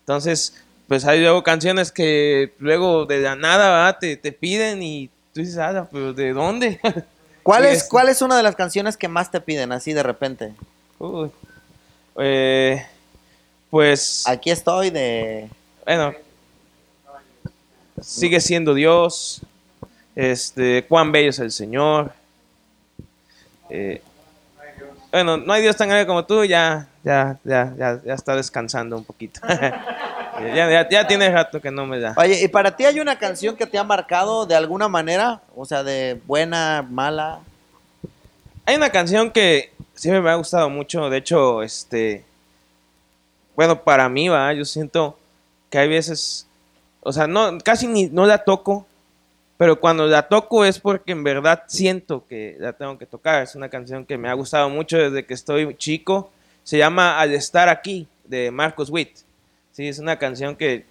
[0.00, 0.54] Entonces,
[0.88, 3.98] pues hay luego canciones que luego de la nada.
[3.98, 6.80] Te, te piden y tú dices, ah, pero ¿de dónde?
[7.42, 7.84] ¿Cuál, es.
[7.84, 10.52] ¿Cuál es una de las canciones que más te piden así de repente?
[10.98, 11.30] Uy.
[12.18, 12.84] Eh,
[13.70, 15.48] pues, Aquí estoy de...
[15.86, 16.12] bueno,
[18.02, 19.40] sigue siendo Dios.
[20.14, 22.12] Este, cuán bello es el Señor.
[23.70, 24.02] Eh,
[25.10, 28.96] bueno, no hay Dios tan grande como tú, ya, ya, ya, ya, ya está descansando
[28.96, 29.40] un poquito.
[29.48, 32.14] ya, ya, ya tiene rato que no me da.
[32.16, 35.40] Oye, ¿y para ti hay una canción que te ha marcado de alguna manera?
[35.54, 37.40] O sea, de buena, mala.
[38.64, 42.24] Hay una canción que siempre me ha gustado mucho, de hecho, este,
[43.54, 45.18] bueno, para mí, va, yo siento
[45.68, 46.46] que hay veces,
[47.02, 48.86] o sea, no, casi ni, no la toco,
[49.56, 53.42] pero cuando la toco es porque en verdad siento que la tengo que tocar.
[53.42, 56.30] Es una canción que me ha gustado mucho desde que estoy chico.
[56.64, 59.18] Se llama Al estar aquí, de Marcos Witt.
[59.72, 60.84] Sí, es una canción que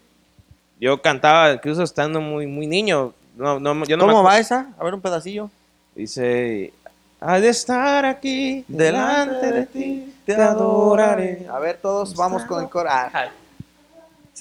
[0.79, 3.13] yo cantaba incluso estando muy, muy niño.
[3.37, 4.73] No, no, yo no ¿Cómo va esa?
[4.77, 5.49] A ver un pedacillo.
[5.95, 6.73] Dice,
[7.19, 11.47] al estar aquí delante de ti, te adoraré.
[11.51, 12.89] A ver, todos vamos con el coro.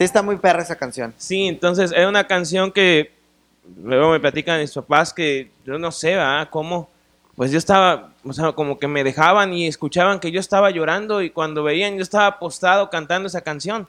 [0.01, 1.13] Sí, está muy perra esa canción.
[1.19, 3.13] Sí, entonces es una canción que
[3.85, 6.49] luego me platican mis papás que yo no sé, ¿verdad?
[6.51, 6.89] Cómo,
[7.37, 11.21] pues yo estaba, o sea, como que me dejaban y escuchaban que yo estaba llorando
[11.21, 13.87] y cuando veían yo estaba postado cantando esa canción,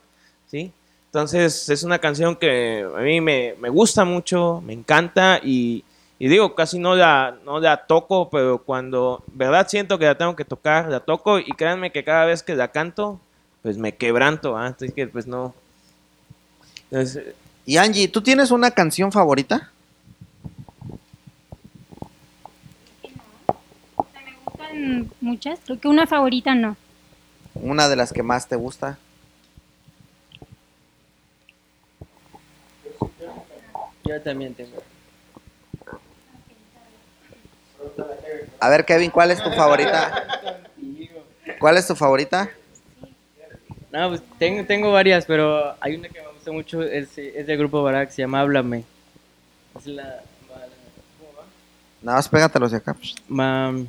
[0.47, 0.73] ¿sí?
[1.05, 5.85] Entonces es una canción que a mí me, me gusta mucho, me encanta y,
[6.19, 10.35] y digo, casi no la, no la toco, pero cuando, verdad, siento que la tengo
[10.35, 13.17] que tocar, la toco y créanme que cada vez que la canto,
[13.61, 14.75] pues me quebranto, ¿ah?
[14.75, 15.55] Así que pues no.
[17.65, 19.71] Y Angie, ¿tú tienes una canción favorita?
[24.71, 26.75] gustan muchas, creo que una favorita no.
[27.53, 28.97] Una de las que más te gusta.
[34.03, 34.81] Yo también tengo.
[38.59, 40.27] A ver, Kevin, ¿cuál es tu favorita?
[41.59, 42.49] ¿Cuál es tu favorita?
[43.91, 47.57] No, pues tengo, tengo varias, pero hay una que me gusta mucho, es, es del
[47.57, 48.83] grupo Barak, se llama Háblame.
[49.77, 50.21] Es la...
[52.01, 52.95] Nada más pégatelos de acá.
[53.27, 53.87] Mam,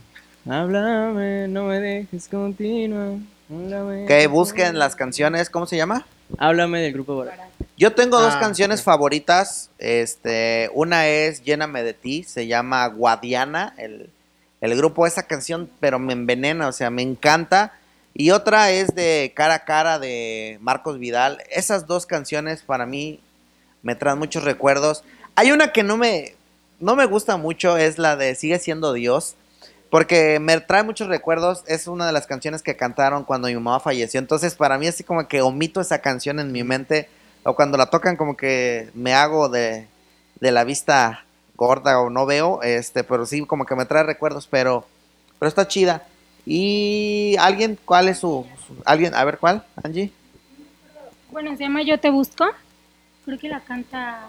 [0.49, 3.15] háblame, no me dejes continuar.
[3.51, 4.07] Háblame.
[4.07, 6.07] Que busquen las canciones, ¿cómo se llama?
[6.39, 7.41] Háblame del grupo Barak.
[7.77, 9.71] Yo tengo dos Ah, canciones favoritas.
[9.79, 14.11] Este, una es Lléname de ti, se llama Guadiana, el,
[14.61, 17.73] el grupo esa canción, pero me envenena, o sea, me encanta.
[18.15, 21.43] Y otra es de Cara a Cara de Marcos Vidal.
[21.51, 23.21] Esas dos canciones para mí
[23.83, 25.03] me traen muchos recuerdos.
[25.35, 26.35] Hay una que no me,
[26.79, 29.35] no me gusta mucho, es la de Sigue siendo Dios.
[29.89, 31.65] Porque me trae muchos recuerdos.
[31.67, 34.21] Es una de las canciones que cantaron cuando mi mamá falleció.
[34.21, 37.11] Entonces, para mí, así como que omito esa canción en mi mente.
[37.45, 39.87] O cuando la tocan, como que me hago de,
[40.41, 42.63] de la vista gorda o no veo.
[42.63, 44.49] Este, pero sí, como que me trae recuerdos.
[44.51, 44.87] Pero,
[45.39, 46.07] pero está chida.
[46.45, 49.15] Y alguien, ¿cuál es su, su- alguien?
[49.15, 49.65] A ver, ¿cuál?
[49.83, 50.11] Angie.
[51.31, 52.45] Bueno, se llama Yo te busco.
[53.25, 54.27] Creo que la canta.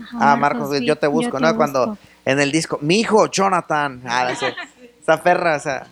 [0.00, 1.54] ajá, Ah, Marcos, sí, yo te busco, ¿no?
[1.56, 2.04] Cuando busco.
[2.24, 4.54] en el disco, mi hijo Jonathan, ah, ese-
[5.02, 5.86] esa perra, o sea,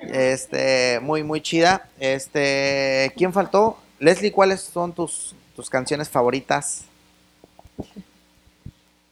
[0.00, 1.88] este, muy, muy chida.
[1.98, 3.78] Este, ¿quién faltó?
[3.98, 6.84] Leslie, ¿cuáles son tus, tus canciones favoritas?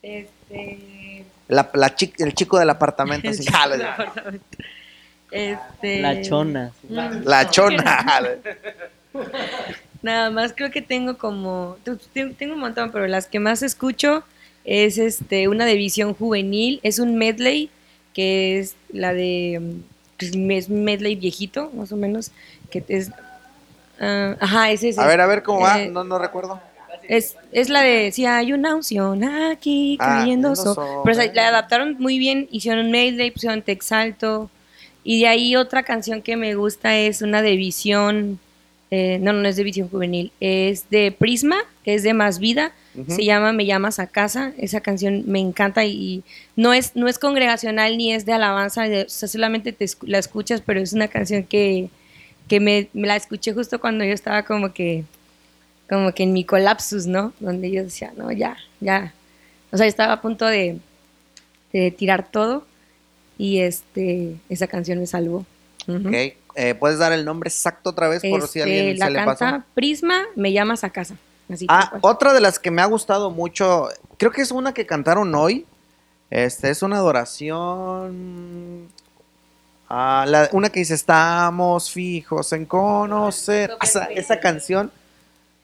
[0.02, 1.24] Este.
[1.48, 3.84] La, la chi- el chico del apartamento, sí, jale.
[5.30, 6.00] Este.
[6.00, 6.72] La chona.
[6.88, 8.06] La chona.
[10.02, 11.76] Nada más creo que tengo como.
[12.12, 14.24] Tengo un montón, pero las que más escucho
[14.64, 16.80] es este una de visión juvenil.
[16.82, 17.70] Es un medley
[18.14, 19.60] que es la de.
[20.18, 22.30] pues, es un medley viejito, más o menos.
[22.70, 23.10] Que es.
[24.00, 24.98] ah, ajá, ese es.
[24.98, 26.60] A ver, a ver cómo va, Eh, no, no recuerdo.
[27.08, 31.02] Es, es la de, si hay una unción aquí Ah, cayendo cayendo so-.
[31.04, 34.50] Pero o sea, la adaptaron muy bien, hicieron un medley, pusieron Te Exalto.
[35.10, 38.38] Y de ahí otra canción que me gusta es una de Visión,
[38.90, 42.72] eh, no, no es de Visión Juvenil, es de Prisma, que es de Más Vida,
[43.08, 46.22] se llama Me llamas a casa, esa canción me encanta y
[46.56, 50.18] no es, no es congregacional ni es de alabanza, de- o sea, solamente te la
[50.18, 51.88] escuchas, pero es una canción que,
[52.46, 55.04] que me, me la escuché justo cuando yo estaba como que
[55.88, 57.32] como que en mi colapsus, ¿no?
[57.40, 59.14] Donde yo decía, no, ya, ya.
[59.72, 60.76] O sea, yo estaba a punto de,
[61.72, 62.66] de tirar todo
[63.38, 65.46] y este esa canción me salvó.
[65.86, 69.16] Eh, ¿Puedes dar el nombre exacto otra vez por si Este, alguien la se le
[69.18, 69.62] canta pasó?
[69.74, 71.14] Prisma, me llamas a casa.
[71.50, 74.84] Así Ah, otra de las que me ha gustado mucho, creo que es una que
[74.84, 75.64] cantaron hoy.
[76.30, 78.88] Este es una adoración.
[79.88, 83.72] Ah, la- una que dice estamos fijos en conocer.
[83.80, 84.90] Esa, esa canción,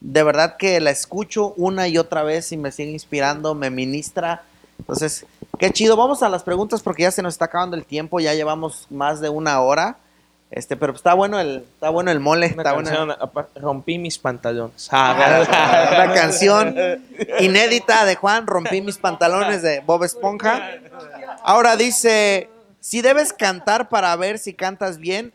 [0.01, 4.45] de verdad que la escucho una y otra vez y me sigue inspirando, me ministra.
[4.79, 5.27] Entonces,
[5.59, 5.97] qué chido.
[5.97, 9.21] Vamos a las preguntas porque ya se nos está acabando el tiempo, ya llevamos más
[9.21, 9.99] de una hora.
[10.51, 12.91] Este, pero está bueno el, está bueno el mole, Una está bueno.
[12.91, 14.89] canción, rompí mis pantalones.
[14.93, 16.77] Una canción
[17.41, 20.71] inédita de Juan, rompí mis pantalones de Bob Esponja.
[21.43, 25.33] Ahora dice, si debes cantar para ver si cantas bien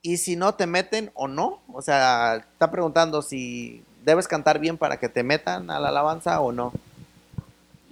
[0.00, 1.60] y si no te meten o no.
[1.72, 6.40] O sea, está preguntando si debes cantar bien para que te metan a la alabanza
[6.40, 6.72] o no.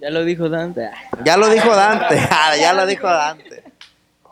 [0.03, 0.89] Ya lo dijo Dante.
[1.23, 3.63] Ya lo dijo Dante, ah, ya lo dijo Dante.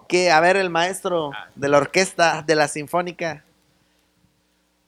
[0.10, 3.44] Que, a ver, el maestro de la orquesta, de la sinfónica.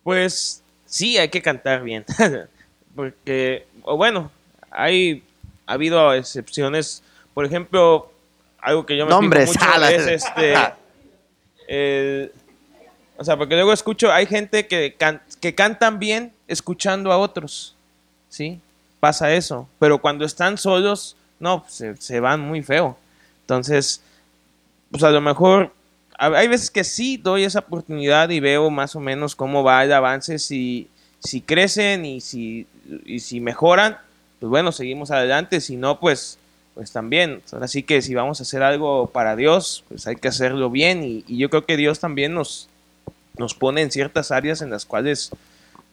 [0.03, 2.05] Pues sí, hay que cantar bien.
[2.95, 4.29] Porque, o bueno,
[4.69, 5.23] hay
[5.65, 7.01] ha habido excepciones.
[7.33, 8.11] Por ejemplo,
[8.59, 10.53] algo que yo me Nombres, mucho es este.
[11.67, 12.31] el-
[13.15, 17.75] o sea, porque luego escucho, hay gente que, can- que cantan bien escuchando a otros.
[18.27, 18.59] ¿Sí?
[19.03, 19.67] Pasa eso.
[19.79, 22.97] Pero cuando están solos, no, se, van muy feo.
[23.41, 24.01] Entonces,
[24.91, 25.73] pues a lo mejor
[26.17, 29.91] hay veces que sí doy esa oportunidad y veo más o menos cómo va el
[29.91, 30.87] avance, si,
[31.19, 32.65] si crecen y si,
[33.05, 33.97] y si mejoran,
[34.39, 36.39] pues bueno, seguimos adelante, si no, pues,
[36.73, 37.41] pues también.
[37.59, 41.25] Así que si vamos a hacer algo para Dios, pues hay que hacerlo bien y,
[41.27, 42.69] y yo creo que Dios también nos,
[43.37, 45.29] nos pone en ciertas áreas en las cuales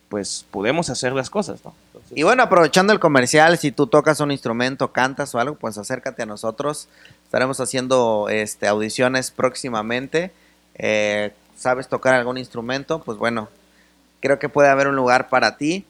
[0.09, 1.75] pues podemos hacer las cosas, ¿no?
[2.13, 6.23] Y bueno, aprovechando el comercial, si tú tocas un instrumento, cantas o algo, pues acércate
[6.23, 6.89] a nosotros.
[7.25, 10.33] Estaremos haciendo este, audiciones próximamente.
[10.75, 13.01] Eh, ¿Sabes tocar algún instrumento?
[13.01, 13.49] Pues bueno,
[14.21, 15.85] creo que puede haber un lugar para ti.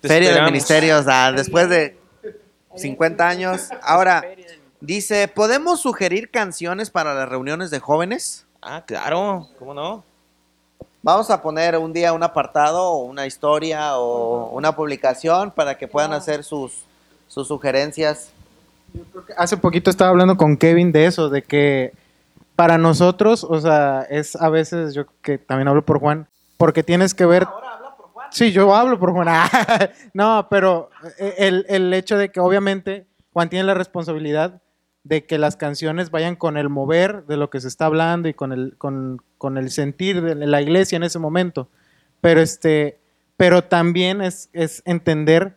[0.00, 0.42] te Feria de.
[0.42, 1.96] Ministerios, ah, después de
[2.76, 3.68] 50 años.
[3.82, 4.22] Ahora,
[4.80, 8.44] Dice, ¿podemos sugerir canciones para las reuniones de jóvenes?
[8.60, 10.04] Ah, claro, ¿cómo no?
[11.06, 15.86] Vamos a poner un día un apartado o una historia o una publicación para que
[15.86, 16.82] puedan hacer sus,
[17.28, 18.32] sus sugerencias.
[19.36, 21.92] Hace poquito estaba hablando con Kevin de eso, de que
[22.56, 27.14] para nosotros, o sea, es a veces, yo que también hablo por Juan, porque tienes
[27.14, 27.46] que ver...
[28.32, 29.28] Sí, yo hablo por Juan.
[30.12, 30.90] no, pero
[31.20, 34.60] eh, el, el hecho de que obviamente Juan tiene la responsabilidad
[35.06, 38.34] de que las canciones vayan con el mover de lo que se está hablando y
[38.34, 41.68] con el, con, con el sentir de la iglesia en ese momento.
[42.20, 42.98] Pero este,
[43.36, 45.56] pero también es, es entender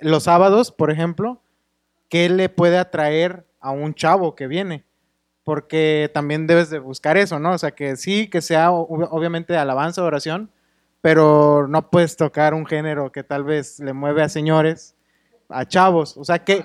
[0.00, 1.42] los sábados, por ejemplo,
[2.08, 4.84] qué le puede atraer a un chavo que viene.
[5.44, 7.52] Porque también debes de buscar eso, ¿no?
[7.52, 10.50] O sea, que sí, que sea ob- obviamente alabanza, oración,
[11.02, 14.94] pero no puedes tocar un género que tal vez le mueve a señores,
[15.48, 16.16] a chavos.
[16.16, 16.64] O sea, que,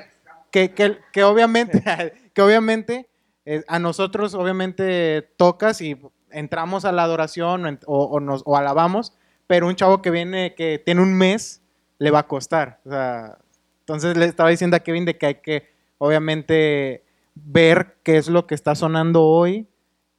[0.54, 1.84] que, que, que obviamente,
[2.34, 3.10] que obviamente
[3.46, 5.98] eh, a nosotros obviamente tocas y
[6.30, 9.14] entramos a la adoración o, o- o nos, o alabamos,
[9.48, 11.62] pero un chavo que viene, que tiene un mes,
[11.98, 12.80] le va a costar.
[12.86, 13.40] O sea,
[13.80, 18.46] entonces le estaba diciendo a Kevin de que hay que obviamente ver qué es lo
[18.46, 19.68] que está sonando hoy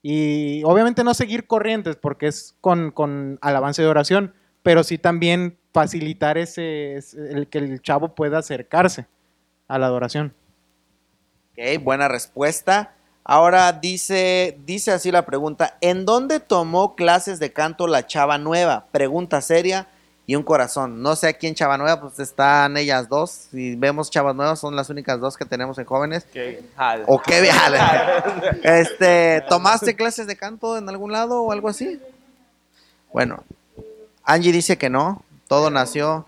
[0.02, 5.58] y obviamente no seguir corrientes porque es con, con alabanza y oración, pero sí también
[5.72, 9.06] facilitar ese, ese- el que el chavo pueda acercarse
[9.68, 10.34] a la adoración.
[11.52, 12.92] Ok, buena respuesta.
[13.24, 18.86] Ahora dice, dice así la pregunta, ¿en dónde tomó clases de canto la chava nueva?
[18.92, 19.88] Pregunta seria
[20.26, 21.02] y un corazón.
[21.02, 23.30] No sé aquí en Chava Nueva, pues están ellas dos.
[23.30, 26.26] Si vemos chavas nuevas, son las únicas dos que tenemos en jóvenes.
[27.06, 27.50] ¿O qué?
[28.62, 32.00] este, ¿Tomaste clases de canto en algún lado o algo así?
[33.12, 33.44] Bueno,
[34.24, 36.26] Angie dice que no, todo nació.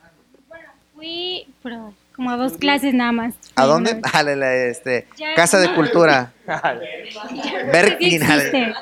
[0.95, 3.35] Fui, pero como a dos clases nada más.
[3.55, 4.01] ¿A dónde?
[4.13, 5.75] Dale, la, este, Ya, Casa de.
[5.75, 6.33] Cultura.
[6.47, 8.75] Ya no sé si Berkin.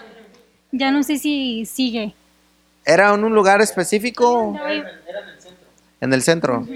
[0.72, 2.14] Ya no sé si sigue.
[2.84, 4.52] ¿Era en un lugar específico?
[4.52, 4.82] Estaba ahí,
[6.00, 6.66] En el centro.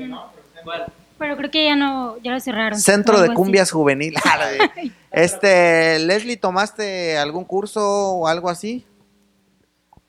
[1.19, 2.79] Pero creo que ya no, ya lo cerraron.
[2.79, 3.37] Centro de algo así.
[3.43, 4.15] cumbias juvenil.
[5.11, 8.85] Este, Leslie, ¿tomaste algún curso o algo así?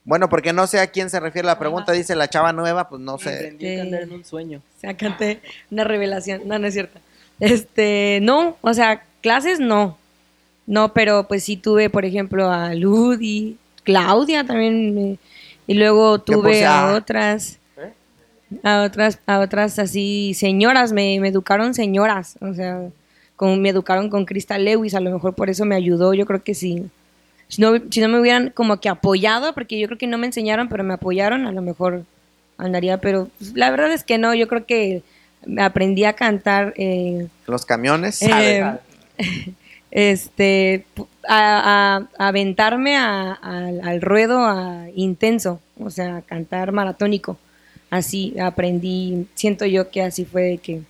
[0.10, 3.00] Bueno, porque no sé a quién se refiere la pregunta, dice la chava nueva, pues
[3.00, 3.36] no sé.
[3.36, 4.60] Aprendí a cantar en un sueño.
[4.76, 6.42] O sea, canté una revelación.
[6.48, 7.00] No, no es cierto.
[7.40, 10.00] Este, no, o sea, clases no.
[10.66, 14.96] No, pero pues sí tuve, por ejemplo, a Ludi, Claudia también.
[14.96, 15.18] me-
[15.68, 17.60] y luego ¿Qué tuve a otras.
[18.64, 22.82] A otras, a otras así señoras, me, me educaron señoras, o sea,
[23.36, 26.42] con, me educaron con Crystal Lewis, a lo mejor por eso me ayudó, yo creo
[26.44, 26.90] que sí.
[27.50, 30.28] Si no, si no me hubieran como que apoyado, porque yo creo que no me
[30.28, 32.04] enseñaron, pero me apoyaron, a lo mejor
[32.58, 35.02] andaría, pero la verdad es que no, yo creo que
[35.60, 38.22] aprendí a cantar eh, Los camiones.
[38.22, 38.64] eh,
[39.92, 40.86] este
[41.28, 47.38] a, a- a aventarme a- al- al ruedo a- intenso, o sea, a cantar maratónico.
[47.90, 50.82] Así aprendí, siento yo que así fue de que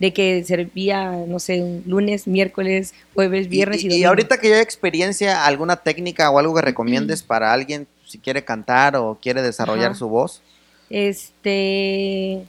[0.00, 4.08] de que servía, no sé, un lunes, miércoles, jueves, viernes y, y, y domingo.
[4.08, 8.42] ahorita que ya hay experiencia, ¿alguna técnica o algo que recomiendes para alguien si quiere
[8.44, 9.94] cantar o quiere desarrollar Ajá.
[9.94, 10.40] su voz?
[10.88, 12.42] Este,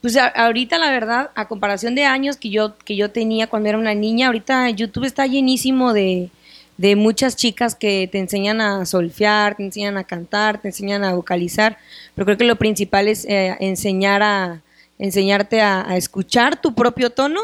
[0.00, 3.68] pues a- ahorita la verdad, a comparación de años que yo, que yo tenía cuando
[3.68, 6.30] era una niña, ahorita YouTube está llenísimo de,
[6.76, 11.14] de muchas chicas que te enseñan a solfear, te enseñan a cantar, te enseñan a
[11.14, 11.78] vocalizar,
[12.14, 14.60] pero creo que lo principal es eh, enseñar a,
[15.02, 17.40] enseñarte a, escuchar tu propio tono,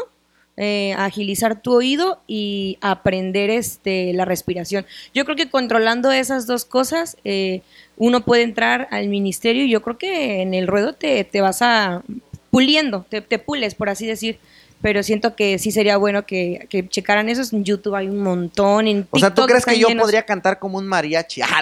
[0.55, 4.85] eh, a agilizar tu oído y aprender este, la respiración.
[5.13, 7.61] Yo creo que controlando esas dos cosas, eh,
[7.97, 11.61] uno puede entrar al ministerio y yo creo que en el ruedo te, te vas
[11.61, 12.01] a
[12.49, 14.39] puliendo, te, te pules, por así decir.
[14.81, 17.43] Pero siento que sí sería bueno que, que checaran eso.
[17.53, 18.87] En YouTube hay un montón.
[18.87, 20.03] En O sea, ¿tú TikTok crees que yo llenos.
[20.03, 21.41] podría cantar como un mariachi?
[21.51, 21.61] Ah,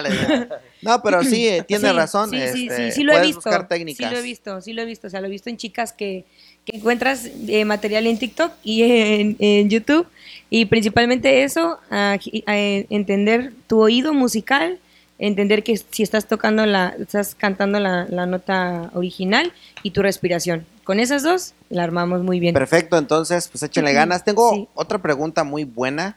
[0.82, 2.30] no, pero sí, eh, tiene Sí, razón.
[2.30, 3.50] Sí, sí, este, sí, sí lo he visto.
[3.96, 5.06] Sí lo he visto, sí lo he visto.
[5.08, 6.24] O sea, lo he visto en chicas que,
[6.64, 8.82] que encuentras eh, material en TikTok y
[9.20, 10.06] en, en YouTube.
[10.50, 14.78] Y principalmente eso, a- a entender tu oído musical,
[15.18, 19.52] entender que si estás tocando la, estás cantando la, la nota original
[19.82, 20.66] y tu respiración.
[20.84, 22.54] Con esas dos, la armamos muy bien.
[22.54, 24.24] Perfecto, entonces, pues échenle ganas.
[24.24, 24.68] Tengo Sí.
[24.74, 26.16] otra pregunta muy buena.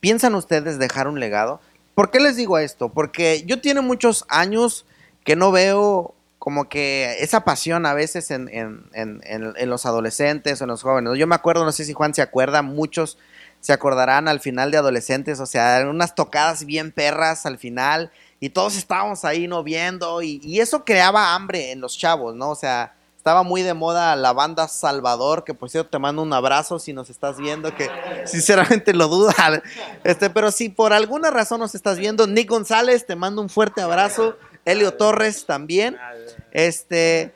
[0.00, 1.60] ¿Piensan ustedes dejar un legado?
[1.94, 2.88] ¿Por qué les digo esto?
[2.90, 4.84] Porque yo tiene muchos años
[5.24, 9.86] que no veo como que esa pasión a veces en, en- en- en- en los
[9.86, 11.14] adolescentes o en los jóvenes.
[11.18, 13.18] Yo me acuerdo, no sé si Juan se acuerda, muchos
[13.60, 18.50] se acordarán al final de adolescentes, o sea, unas tocadas bien perras al final y
[18.50, 22.50] todos estábamos ahí no viendo y, eso creaba hambre en los chavos, ¿no?
[22.50, 26.32] O sea, estaba muy de moda la banda Salvador, que por cierto te mando un
[26.32, 27.90] abrazo si nos estás viendo, que
[28.24, 29.34] sinceramente lo duda.
[30.04, 33.80] Este, pero si por alguna razón nos estás viendo, Nick González, te mando un fuerte
[33.80, 34.36] abrazo.
[34.64, 35.96] Elio Torres también.
[36.52, 37.34] Este,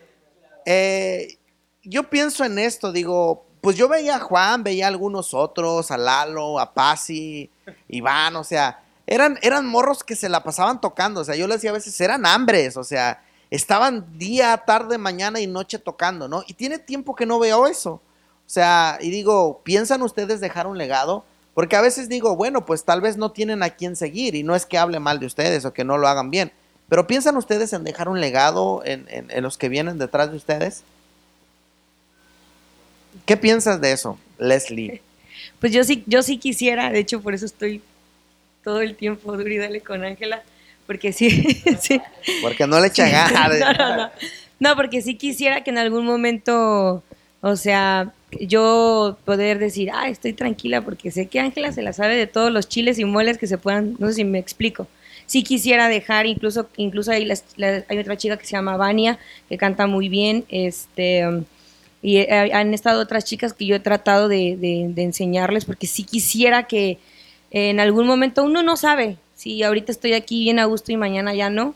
[0.64, 1.36] eh,
[1.82, 5.96] yo pienso en esto, digo, pues yo veía a Juan, veía a algunos otros, a
[5.96, 7.48] Lalo, a Pasi,
[7.88, 11.56] Iván, o sea, eran, eran morros que se la pasaban tocando, o sea, yo les
[11.56, 16.42] decía a veces, eran hambres, o sea, estaban día, tarde, mañana y noche tocando, ¿no?
[16.46, 17.92] Y tiene tiempo que no veo eso.
[18.44, 21.24] O sea, y digo, ¿piensan ustedes dejar un legado?
[21.54, 24.54] Porque a veces digo, bueno, pues tal vez no tienen a quién seguir y no
[24.54, 26.50] es que hable mal de ustedes o que no lo hagan bien,
[26.88, 30.36] pero ¿piensan ustedes en dejar un legado en, en- en los que vienen detrás de
[30.36, 30.82] ustedes?
[33.26, 35.00] ¿Qué piensas de eso, Leslie?
[35.60, 37.80] Pues yo sí, yo sí quisiera, de hecho por eso estoy
[38.64, 40.42] todo el tiempo duro y dale con Ángela,
[40.88, 41.30] porque sí,
[41.80, 42.00] sí.
[42.40, 43.58] Porque no le echa ganas.
[43.60, 44.10] No, no, no.
[44.58, 47.02] No, porque sí quisiera que en algún momento,
[47.40, 52.16] o sea, yo poder decir, ah, estoy tranquila porque sé que Ángela se la sabe
[52.16, 54.88] de todos los chiles y moles que se puedan, no sé si me explico.
[55.26, 59.18] Sí quisiera dejar, incluso, incluso hay, las- la- hay otra chica que se llama Vania,
[59.48, 61.24] que canta muy bien, este,
[62.02, 66.02] y eh, han estado otras chicas que yo he tratado de, de- enseñarles, porque sí
[66.04, 66.98] quisiera que
[67.50, 71.34] en algún momento uno no sabe si ahorita estoy aquí bien a gusto y mañana
[71.34, 71.74] ya no.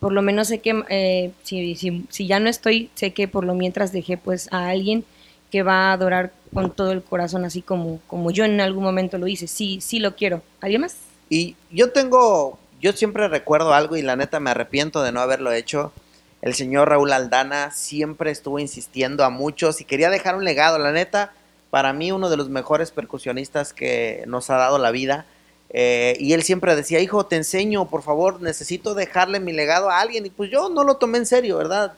[0.00, 3.44] Por lo menos sé que eh, si, si, si ya no estoy, sé que por
[3.44, 5.04] lo mientras dejé pues a alguien
[5.50, 9.16] que va a adorar con todo el corazón, así como, como yo en algún momento
[9.18, 9.46] lo hice.
[9.46, 10.42] Sí, sí lo quiero.
[10.60, 10.96] ¿Alguien más?
[11.30, 15.52] Y yo tengo, yo siempre recuerdo algo y la neta me arrepiento de no haberlo
[15.52, 15.92] hecho.
[16.42, 20.78] El señor Raúl Aldana siempre estuvo insistiendo a muchos y quería dejar un legado.
[20.78, 21.32] La neta,
[21.70, 25.26] para mí uno de los mejores percusionistas que nos ha dado la vida.
[25.70, 30.00] Eh, y él siempre decía, hijo, te enseño, por favor, necesito dejarle mi legado a
[30.00, 30.26] alguien.
[30.26, 31.94] Y pues yo no lo tomé en serio, ¿verdad?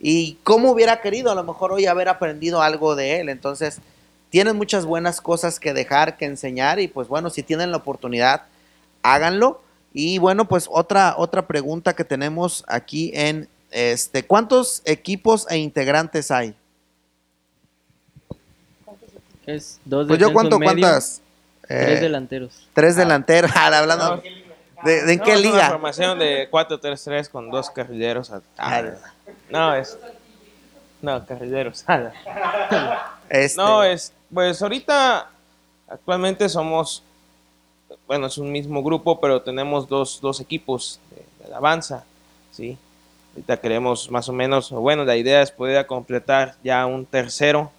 [0.00, 3.28] Y cómo hubiera querido a lo mejor hoy haber aprendido algo de él.
[3.28, 3.80] Entonces,
[4.30, 6.80] tienen muchas buenas cosas que dejar, que enseñar.
[6.80, 8.42] Y pues bueno, si tienen la oportunidad,
[9.02, 9.60] háganlo.
[9.92, 16.30] Y bueno, pues otra, otra pregunta que tenemos aquí en este, ¿cuántos equipos e integrantes
[16.30, 16.54] hay?
[19.46, 21.20] Es dos Pues yo un medio, cuántas?
[21.66, 22.68] Tres Eh, delanteros.
[22.72, 23.50] tres delanteros.
[23.54, 24.22] Ah, hablando.
[24.84, 25.68] ¿De, de en No, qué es una liga?
[25.70, 28.30] formación de 4-3-3 con dos carrilleros.
[28.30, 28.82] a- Ah,
[29.50, 29.98] no, es.
[31.02, 31.84] No, carrilleros.
[33.28, 34.12] este, No, es.
[34.32, 35.30] Pues ahorita,
[35.88, 37.02] actualmente somos.
[38.06, 42.04] Bueno, es un mismo grupo, pero tenemos dos, dos equipos de, de alabanza.
[42.52, 42.76] ¿sí?
[43.34, 44.70] Ahorita queremos más o menos.
[44.70, 47.70] Bueno, la idea es poder completar ya un tercero.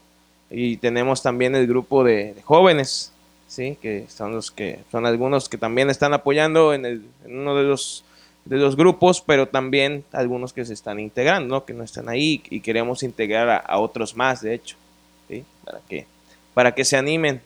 [0.49, 3.11] Y tenemos también el grupo de, de jóvenes,
[3.47, 3.77] ¿sí?
[3.81, 7.63] que son los que son algunos que también están apoyando en, el- en uno de
[7.63, 8.03] los,
[8.45, 11.65] de los grupos, pero también algunos que se están integrando, ¿no?
[11.65, 14.75] que no están ahí y queremos integrar a, a otros más, de hecho,
[15.27, 15.43] ¿sí?
[15.65, 16.05] para, que,
[16.53, 17.41] para que se animen.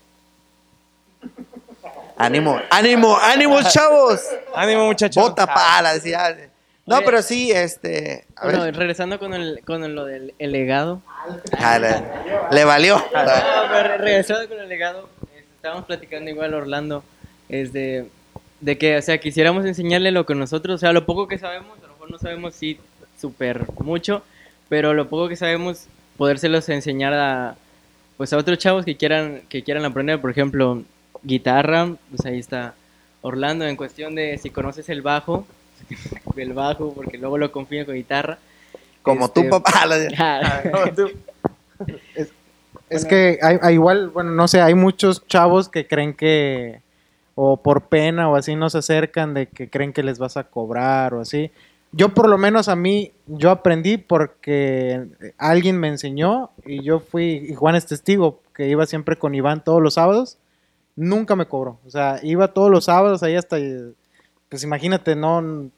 [2.17, 4.19] ánimo, ánimo, ánimo, chavos.
[4.55, 5.23] Ánimo muchachos.
[5.23, 6.48] Bota pala, decía.
[6.89, 8.25] No, pero sí, este.
[8.35, 8.75] A Bueno, ver.
[8.75, 11.01] regresando con, el, con lo del el legado.
[11.57, 11.89] Ah, le,
[12.51, 12.97] le valió.
[13.13, 13.21] No,
[13.71, 17.03] pero re- regresando con el legado, este, estábamos platicando igual Orlando,
[17.47, 18.07] es de,
[18.61, 21.77] de que, o sea, quisiéramos enseñarle lo que nosotros, o sea, lo poco que sabemos,
[21.77, 22.79] a lo mejor no sabemos sí
[23.19, 24.23] súper mucho,
[24.69, 25.85] pero lo poco que sabemos,
[26.17, 27.55] podérselos enseñar a,
[28.17, 30.81] pues a otros chavos que quieran, que quieran aprender, por ejemplo,
[31.23, 32.73] guitarra, pues ahí está
[33.21, 35.45] Orlando, en cuestión de si conoces el bajo,
[36.35, 38.37] el bajo, porque luego lo confío con guitarra.
[39.01, 39.87] Como Este, tú, papá.
[42.89, 46.81] Es que hay, hay igual, bueno, no sé, hay muchos chavos que creen que,
[47.35, 50.45] o por pena o así, no se acercan de que creen que les vas a
[50.45, 51.51] cobrar o así.
[51.91, 57.47] Yo por lo menos a mí, yo aprendí porque alguien me enseñó y yo fui,
[57.49, 60.37] y Juan es testigo, que iba siempre con Iván todos los sábados,
[60.95, 61.79] nunca me cobró.
[61.85, 63.57] O sea, iba todos los sábados ahí hasta,
[64.49, 65.69] pues imagínate, no,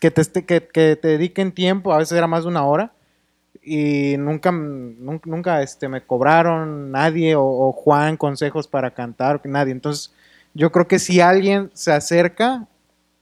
[0.00, 2.92] que te, que, que te dediquen tiempo, a veces era más de una hora
[3.62, 9.72] y nunca, nunca, nunca este, me cobraron nadie o, o Juan consejos para cantar, nadie.
[9.72, 10.12] Entonces,
[10.54, 12.66] yo creo que si alguien se acerca,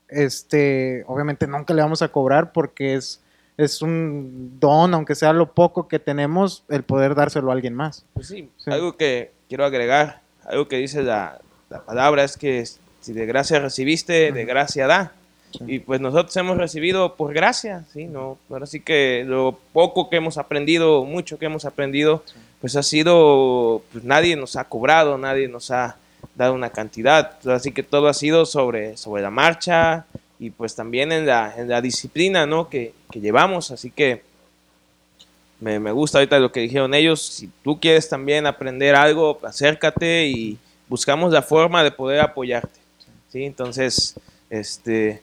[0.08, 3.20] este, obviamente nunca le vamos a cobrar porque es,
[3.56, 8.04] es un don, aunque sea lo poco que tenemos, el poder dárselo a alguien más.
[8.14, 8.70] Pues sí, Sí.
[8.70, 12.60] algo que quiero agregar, algo que dice la, la palabra es que
[13.06, 15.12] si de gracia recibiste, de gracia da.
[15.64, 18.06] Y pues nosotros hemos recibido por gracia, ¿sí?
[18.06, 22.24] No, ahora sí que lo poco que hemos aprendido, mucho que hemos aprendido,
[22.60, 25.98] pues ha sido, pues nadie nos ha cobrado, nadie nos ha
[26.34, 30.04] dado una cantidad, así que todo ha sido sobre, sobre la marcha
[30.40, 32.68] y pues también en la, en la disciplina, ¿no?
[32.68, 34.22] Que, que llevamos, así que
[35.60, 37.24] me, me gusta ahorita lo que dijeron ellos.
[37.24, 42.85] Si tú quieres también aprender algo, acércate y buscamos la forma de poder apoyarte.
[43.44, 44.14] Entonces,
[44.48, 45.20] este,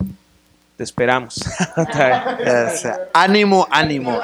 [0.78, 1.36] te esperamos.
[2.40, 4.20] Es, ánimo, ánimo.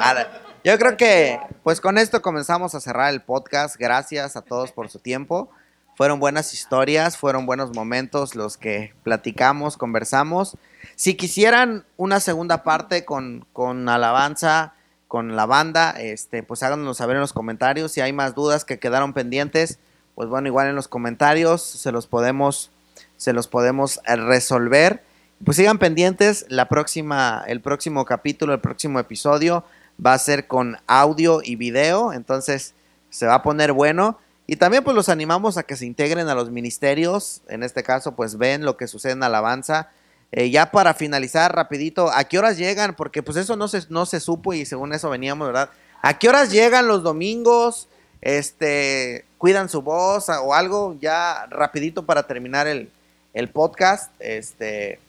[0.62, 3.76] Yo creo que, pues con esto comenzamos a cerrar el podcast.
[3.76, 5.50] Gracias a todos por su tiempo.
[5.96, 10.56] Fueron buenas historias, fueron buenos momentos los que platicamos, conversamos.
[10.96, 14.74] Si quisieran una segunda parte con, con alabanza,
[15.08, 17.92] con la banda, este, pues háganos saber en los comentarios.
[17.92, 19.78] Si hay más dudas que quedaron pendientes,
[20.14, 22.70] pues bueno, igual en los comentarios se los podemos,
[23.16, 25.02] se los podemos eh, resolver.
[25.44, 29.64] Pues sigan pendientes, la próxima, el próximo capítulo, el próximo episodio
[30.04, 32.74] va a ser con audio y video, entonces
[33.10, 34.18] se va a poner bueno.
[34.46, 38.16] Y también pues los animamos a que se integren a los ministerios, en este caso
[38.16, 39.90] pues ven lo que sucede en Alabanza.
[40.32, 42.94] Eh, ya para finalizar rapidito, ¿a qué horas llegan?
[42.94, 45.70] Porque pues eso no se, no se supo y según eso veníamos, ¿verdad?
[46.02, 47.88] ¿A qué horas llegan los domingos?
[48.20, 52.90] Este, cuidan su voz o algo ya rapidito para terminar el,
[53.32, 54.12] el podcast.
[54.18, 55.00] Este,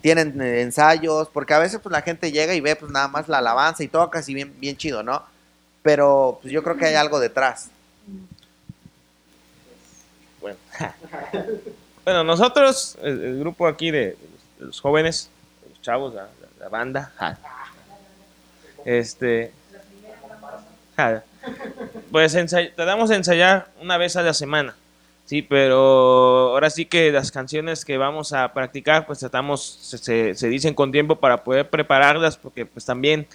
[0.00, 3.38] tienen ensayos, porque a veces pues la gente llega y ve pues nada más la
[3.38, 5.22] alabanza y todo casi bien, bien chido, ¿no?
[5.82, 7.70] Pero pues yo creo que hay algo detrás.
[10.40, 10.56] Bueno,
[12.04, 14.16] bueno nosotros, el, grupo aquí de,
[14.60, 15.30] los jóvenes,
[15.68, 17.38] los chavos, la, la- la banda, ja.
[18.84, 19.52] este,
[22.10, 22.32] pues
[22.74, 24.74] tratamos de ensayar una vez a la semana,
[25.24, 30.74] sí, pero ahora sí que las canciones que vamos a practicar, pues tratamos, se, dicen
[30.74, 33.26] con tiempo para poder prepararlas, porque pues también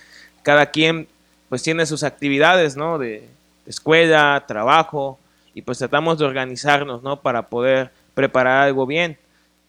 [0.41, 1.07] cada quien
[1.49, 2.97] pues tiene sus actividades, ¿no?
[2.97, 3.29] De,
[3.65, 5.19] de escuela, trabajo,
[5.53, 7.21] y pues tratamos de organizarnos, ¿no?
[7.21, 9.17] Para poder preparar algo bien.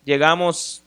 [0.05, 0.83] Llegamos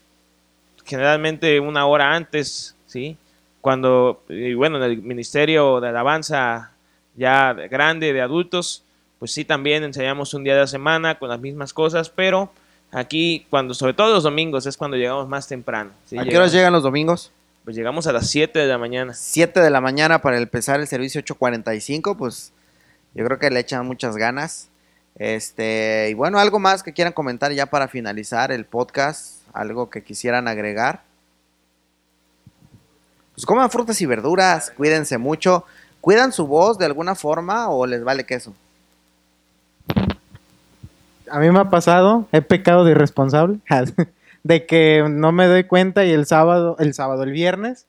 [0.84, 3.16] generalmente una hora antes, ¿sí?
[3.60, 6.72] Cuando, y bueno, en el Ministerio de Alabanza
[7.18, 8.82] ya de- grande de adultos,
[9.18, 12.50] pues sí también ensayamos un día de la semana con las mismas cosas, pero
[12.92, 15.90] aquí, cuando, sobre todo los domingos, es cuando llegamos más temprano.
[16.06, 16.16] ¿sí?
[16.16, 17.32] ¿A qué horas llegan los domingos?
[17.64, 19.12] Pues llegamos a las 7 de la mañana.
[19.12, 22.52] 7 de la mañana para empezar el servicio 8.45, pues
[23.14, 24.68] yo creo que le echan muchas ganas.
[25.16, 30.02] Este, y bueno, algo más que quieran comentar ya para finalizar el podcast, algo que
[30.02, 31.02] quisieran agregar.
[33.34, 35.64] Pues coman frutas y verduras, cuídense mucho.
[36.00, 38.54] ¿Cuidan su voz de alguna forma o les vale queso?
[41.30, 43.58] A mí me ha pasado, he pecado de irresponsable,
[44.42, 47.86] de que no me doy cuenta y el sábado, el sábado, el viernes,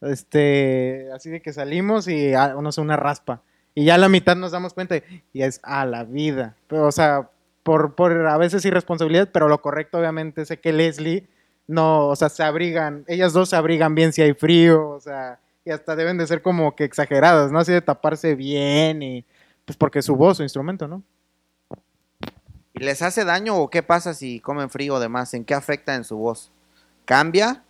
[0.00, 3.42] este, así de que salimos y ah, uno hace una raspa.
[3.74, 5.02] Y ya a la mitad nos damos cuenta y,
[5.32, 6.56] y es a la vida.
[6.66, 7.28] Pero, o sea,
[7.62, 11.26] por, por a veces irresponsabilidad, pero lo correcto obviamente sé que Leslie
[11.68, 15.38] no, o sea, se abrigan, ellas dos se abrigan bien si hay frío, o sea,
[15.68, 17.58] y hasta deben de ser como que exageradas, ¿no?
[17.58, 19.24] Así de taparse bien y
[19.66, 21.02] pues porque su voz, su instrumento, ¿no?
[22.72, 25.34] ¿Y les hace daño o qué pasa si comen frío o demás?
[25.34, 26.50] ¿En qué afecta en su voz?
[27.04, 27.62] ¿Cambia?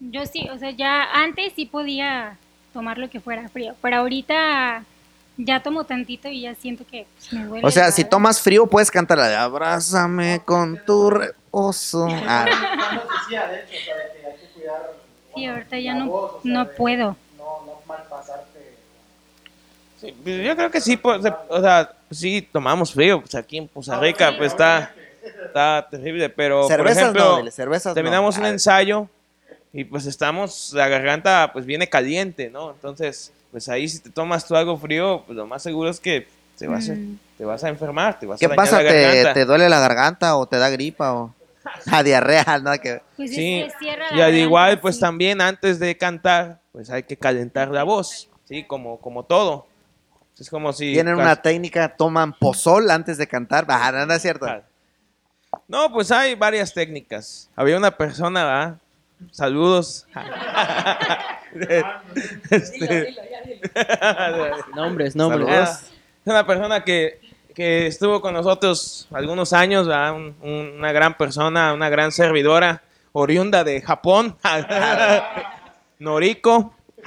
[0.00, 2.36] Yo sí, o sea, ya antes sí podía
[2.74, 4.84] tomar lo que fuera frío, pero ahorita
[5.38, 7.66] ya tomo tantito y ya siento que pues, me duele.
[7.66, 12.08] O sea, si tomas frío, puedes cantar la de Abrázame con tu reposo.
[12.26, 12.46] Ah,
[15.34, 17.16] Sí, ahorita ya no, no puedo.
[20.00, 23.68] Sí, pues, yo creo que sí, pues, o sea, sí tomamos frío, pues aquí en
[23.68, 24.92] Poza Rica, pues está,
[25.46, 28.42] está terrible, pero por cervezas ejemplo, no, dile, cervezas terminamos no.
[28.42, 29.06] un ensayo
[29.72, 32.72] y pues estamos, la garganta pues viene caliente, ¿no?
[32.72, 36.26] Entonces, pues ahí si te tomas tú algo frío, pues lo más seguro es que
[36.58, 37.18] te vas, a, Mm.
[37.38, 38.82] te vas a enfermar, te vas ¿Qué a dañar pasa?
[38.82, 39.34] la ¿Te, garganta.
[39.34, 41.32] te duele la garganta o te da gripa o
[41.90, 42.44] a diarrea?
[42.62, 43.02] Nada que.
[43.16, 45.00] Pues es Sí, la y al igual, pues sí.
[45.00, 48.64] también antes de cantar, pues hay que calentar la voz, ¿sí?
[48.64, 49.66] Como, como todo.
[50.38, 50.92] Es como si...
[50.92, 53.64] Tienen una técnica, toman pozol antes de cantar.
[53.68, 54.46] Ah, no, no es cierto.
[55.68, 57.48] No, pues hay varias técnicas.
[57.54, 58.78] Había una persona, ¿verdad?
[59.30, 60.06] Saludos.
[62.50, 63.14] Este,
[64.74, 65.48] Nombres, nombres.
[65.50, 65.80] Ah,
[66.24, 67.20] Es una persona que,
[67.54, 69.86] que estuvo con nosotros algunos años.
[69.86, 72.82] Un- un- una gran persona, una gran servidora,
[73.12, 74.36] oriunda de Japón.
[75.98, 76.74] Noriko.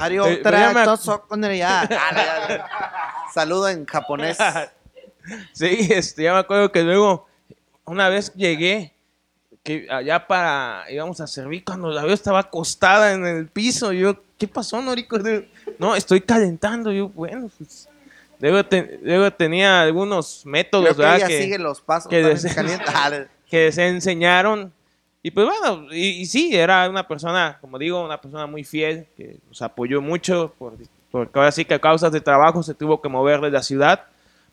[1.92, 3.28] Ah.
[3.34, 4.38] Saludo en japonés.
[5.54, 7.26] Sí, este, ya me acuerdo que luego,
[7.86, 8.94] una vez llegué,
[9.64, 14.18] que allá para, íbamos a servir, cuando la veo estaba acostada en el piso, yo,
[14.38, 15.18] ¿qué pasó, Noriko?
[15.80, 17.90] No, estoy calentando, yo, bueno, pues,
[18.40, 21.18] luego, te- luego tenía algunos métodos, Creo que ¿verdad?
[21.18, 22.10] ella que, sigue los pasos.
[22.10, 22.46] que des-.
[22.86, 23.12] Ah,
[23.50, 24.72] que se enseñaron,
[25.22, 29.08] Y pues bueno, y, y sí, era una persona, como digo, una persona muy fiel,
[29.18, 30.74] que nos apoyó mucho, por,
[31.12, 34.04] porque ahora sí que a causas de trabajo se tuvo que mover de la ciudad,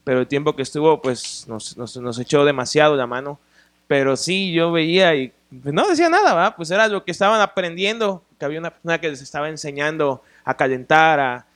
[0.05, 3.39] pero el tiempo que estuvo, pues nos, nos, nos echó demasiado la mano.
[3.87, 6.57] Pero sí, yo veía y pues, no decía nada, ¿va?
[6.57, 10.55] Pues era lo que estaban aprendiendo, que había una persona que les estaba enseñando a
[10.57, 11.47] calentar, a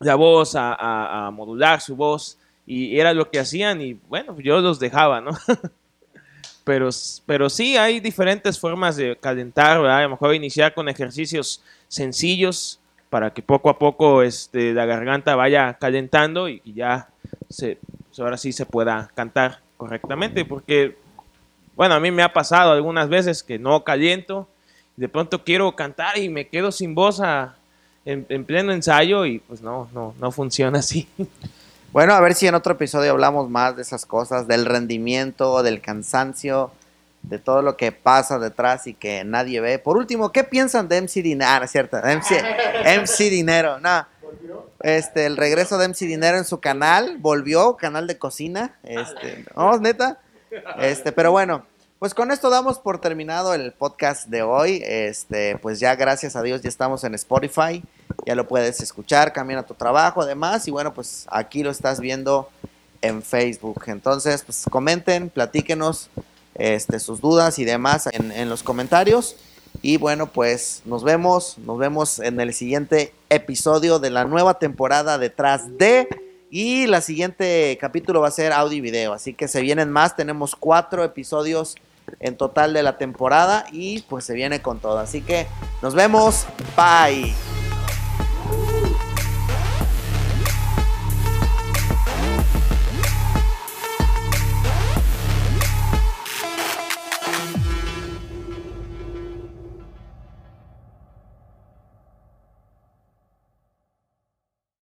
[0.00, 4.38] la voz, a, a- a modular su voz, y era lo que hacían, y bueno,
[4.40, 5.30] yo los dejaba, ¿no?
[6.64, 6.88] pero,
[7.26, 9.98] pero sí, hay diferentes formas de calentar, ¿verdad?
[9.98, 15.36] A lo mejor iniciar con ejercicios sencillos para que poco a poco este, la garganta
[15.36, 17.08] vaya calentando y, ya
[17.48, 17.78] se,
[18.08, 20.96] pues ahora sí se pueda cantar correctamente, porque,
[21.76, 24.48] bueno, a mí me ha pasado algunas veces que no caliento,
[24.96, 27.56] de pronto quiero cantar y me quedo sin voz a-
[28.06, 31.06] en, en pleno ensayo y pues no, no, no funciona así.
[31.92, 35.80] Bueno, a ver si en otro episodio hablamos más de esas cosas, del rendimiento, del
[35.80, 36.70] cansancio,
[37.22, 39.78] de todo lo que pasa detrás y que nadie ve.
[39.78, 41.50] Por último, ¿qué piensan de MC Dinero?
[41.50, 42.42] Ah, cierto, MC,
[43.02, 44.06] MC Dinero, no.
[44.82, 49.78] Este, el regreso de MC Dinero en su canal, volvió, canal de cocina, este, no,
[49.78, 50.20] neta.
[50.78, 51.64] Este, pero bueno,
[51.98, 54.82] pues con esto damos por terminado el podcast de hoy.
[54.84, 57.82] Este, pues ya gracias a Dios ya estamos en Spotify.
[58.26, 60.66] Ya lo puedes escuchar, camina tu trabajo, además.
[60.66, 62.50] Y bueno, pues aquí lo estás viendo
[63.00, 63.84] en Facebook.
[63.86, 66.10] Entonces, pues comenten, platíquenos
[66.56, 69.36] este, sus dudas y demás en, en los comentarios.
[69.82, 75.18] Y bueno, pues nos vemos, nos vemos en el siguiente episodio de la nueva temporada
[75.18, 76.08] detrás de.
[76.50, 79.12] Y la siguiente capítulo va a ser audio y video.
[79.12, 80.16] Así que se vienen más.
[80.16, 81.76] Tenemos cuatro episodios
[82.20, 83.66] en total de la temporada.
[83.72, 84.98] Y pues se viene con todo.
[84.98, 85.46] Así que
[85.82, 86.46] nos vemos.
[86.76, 87.55] Bye.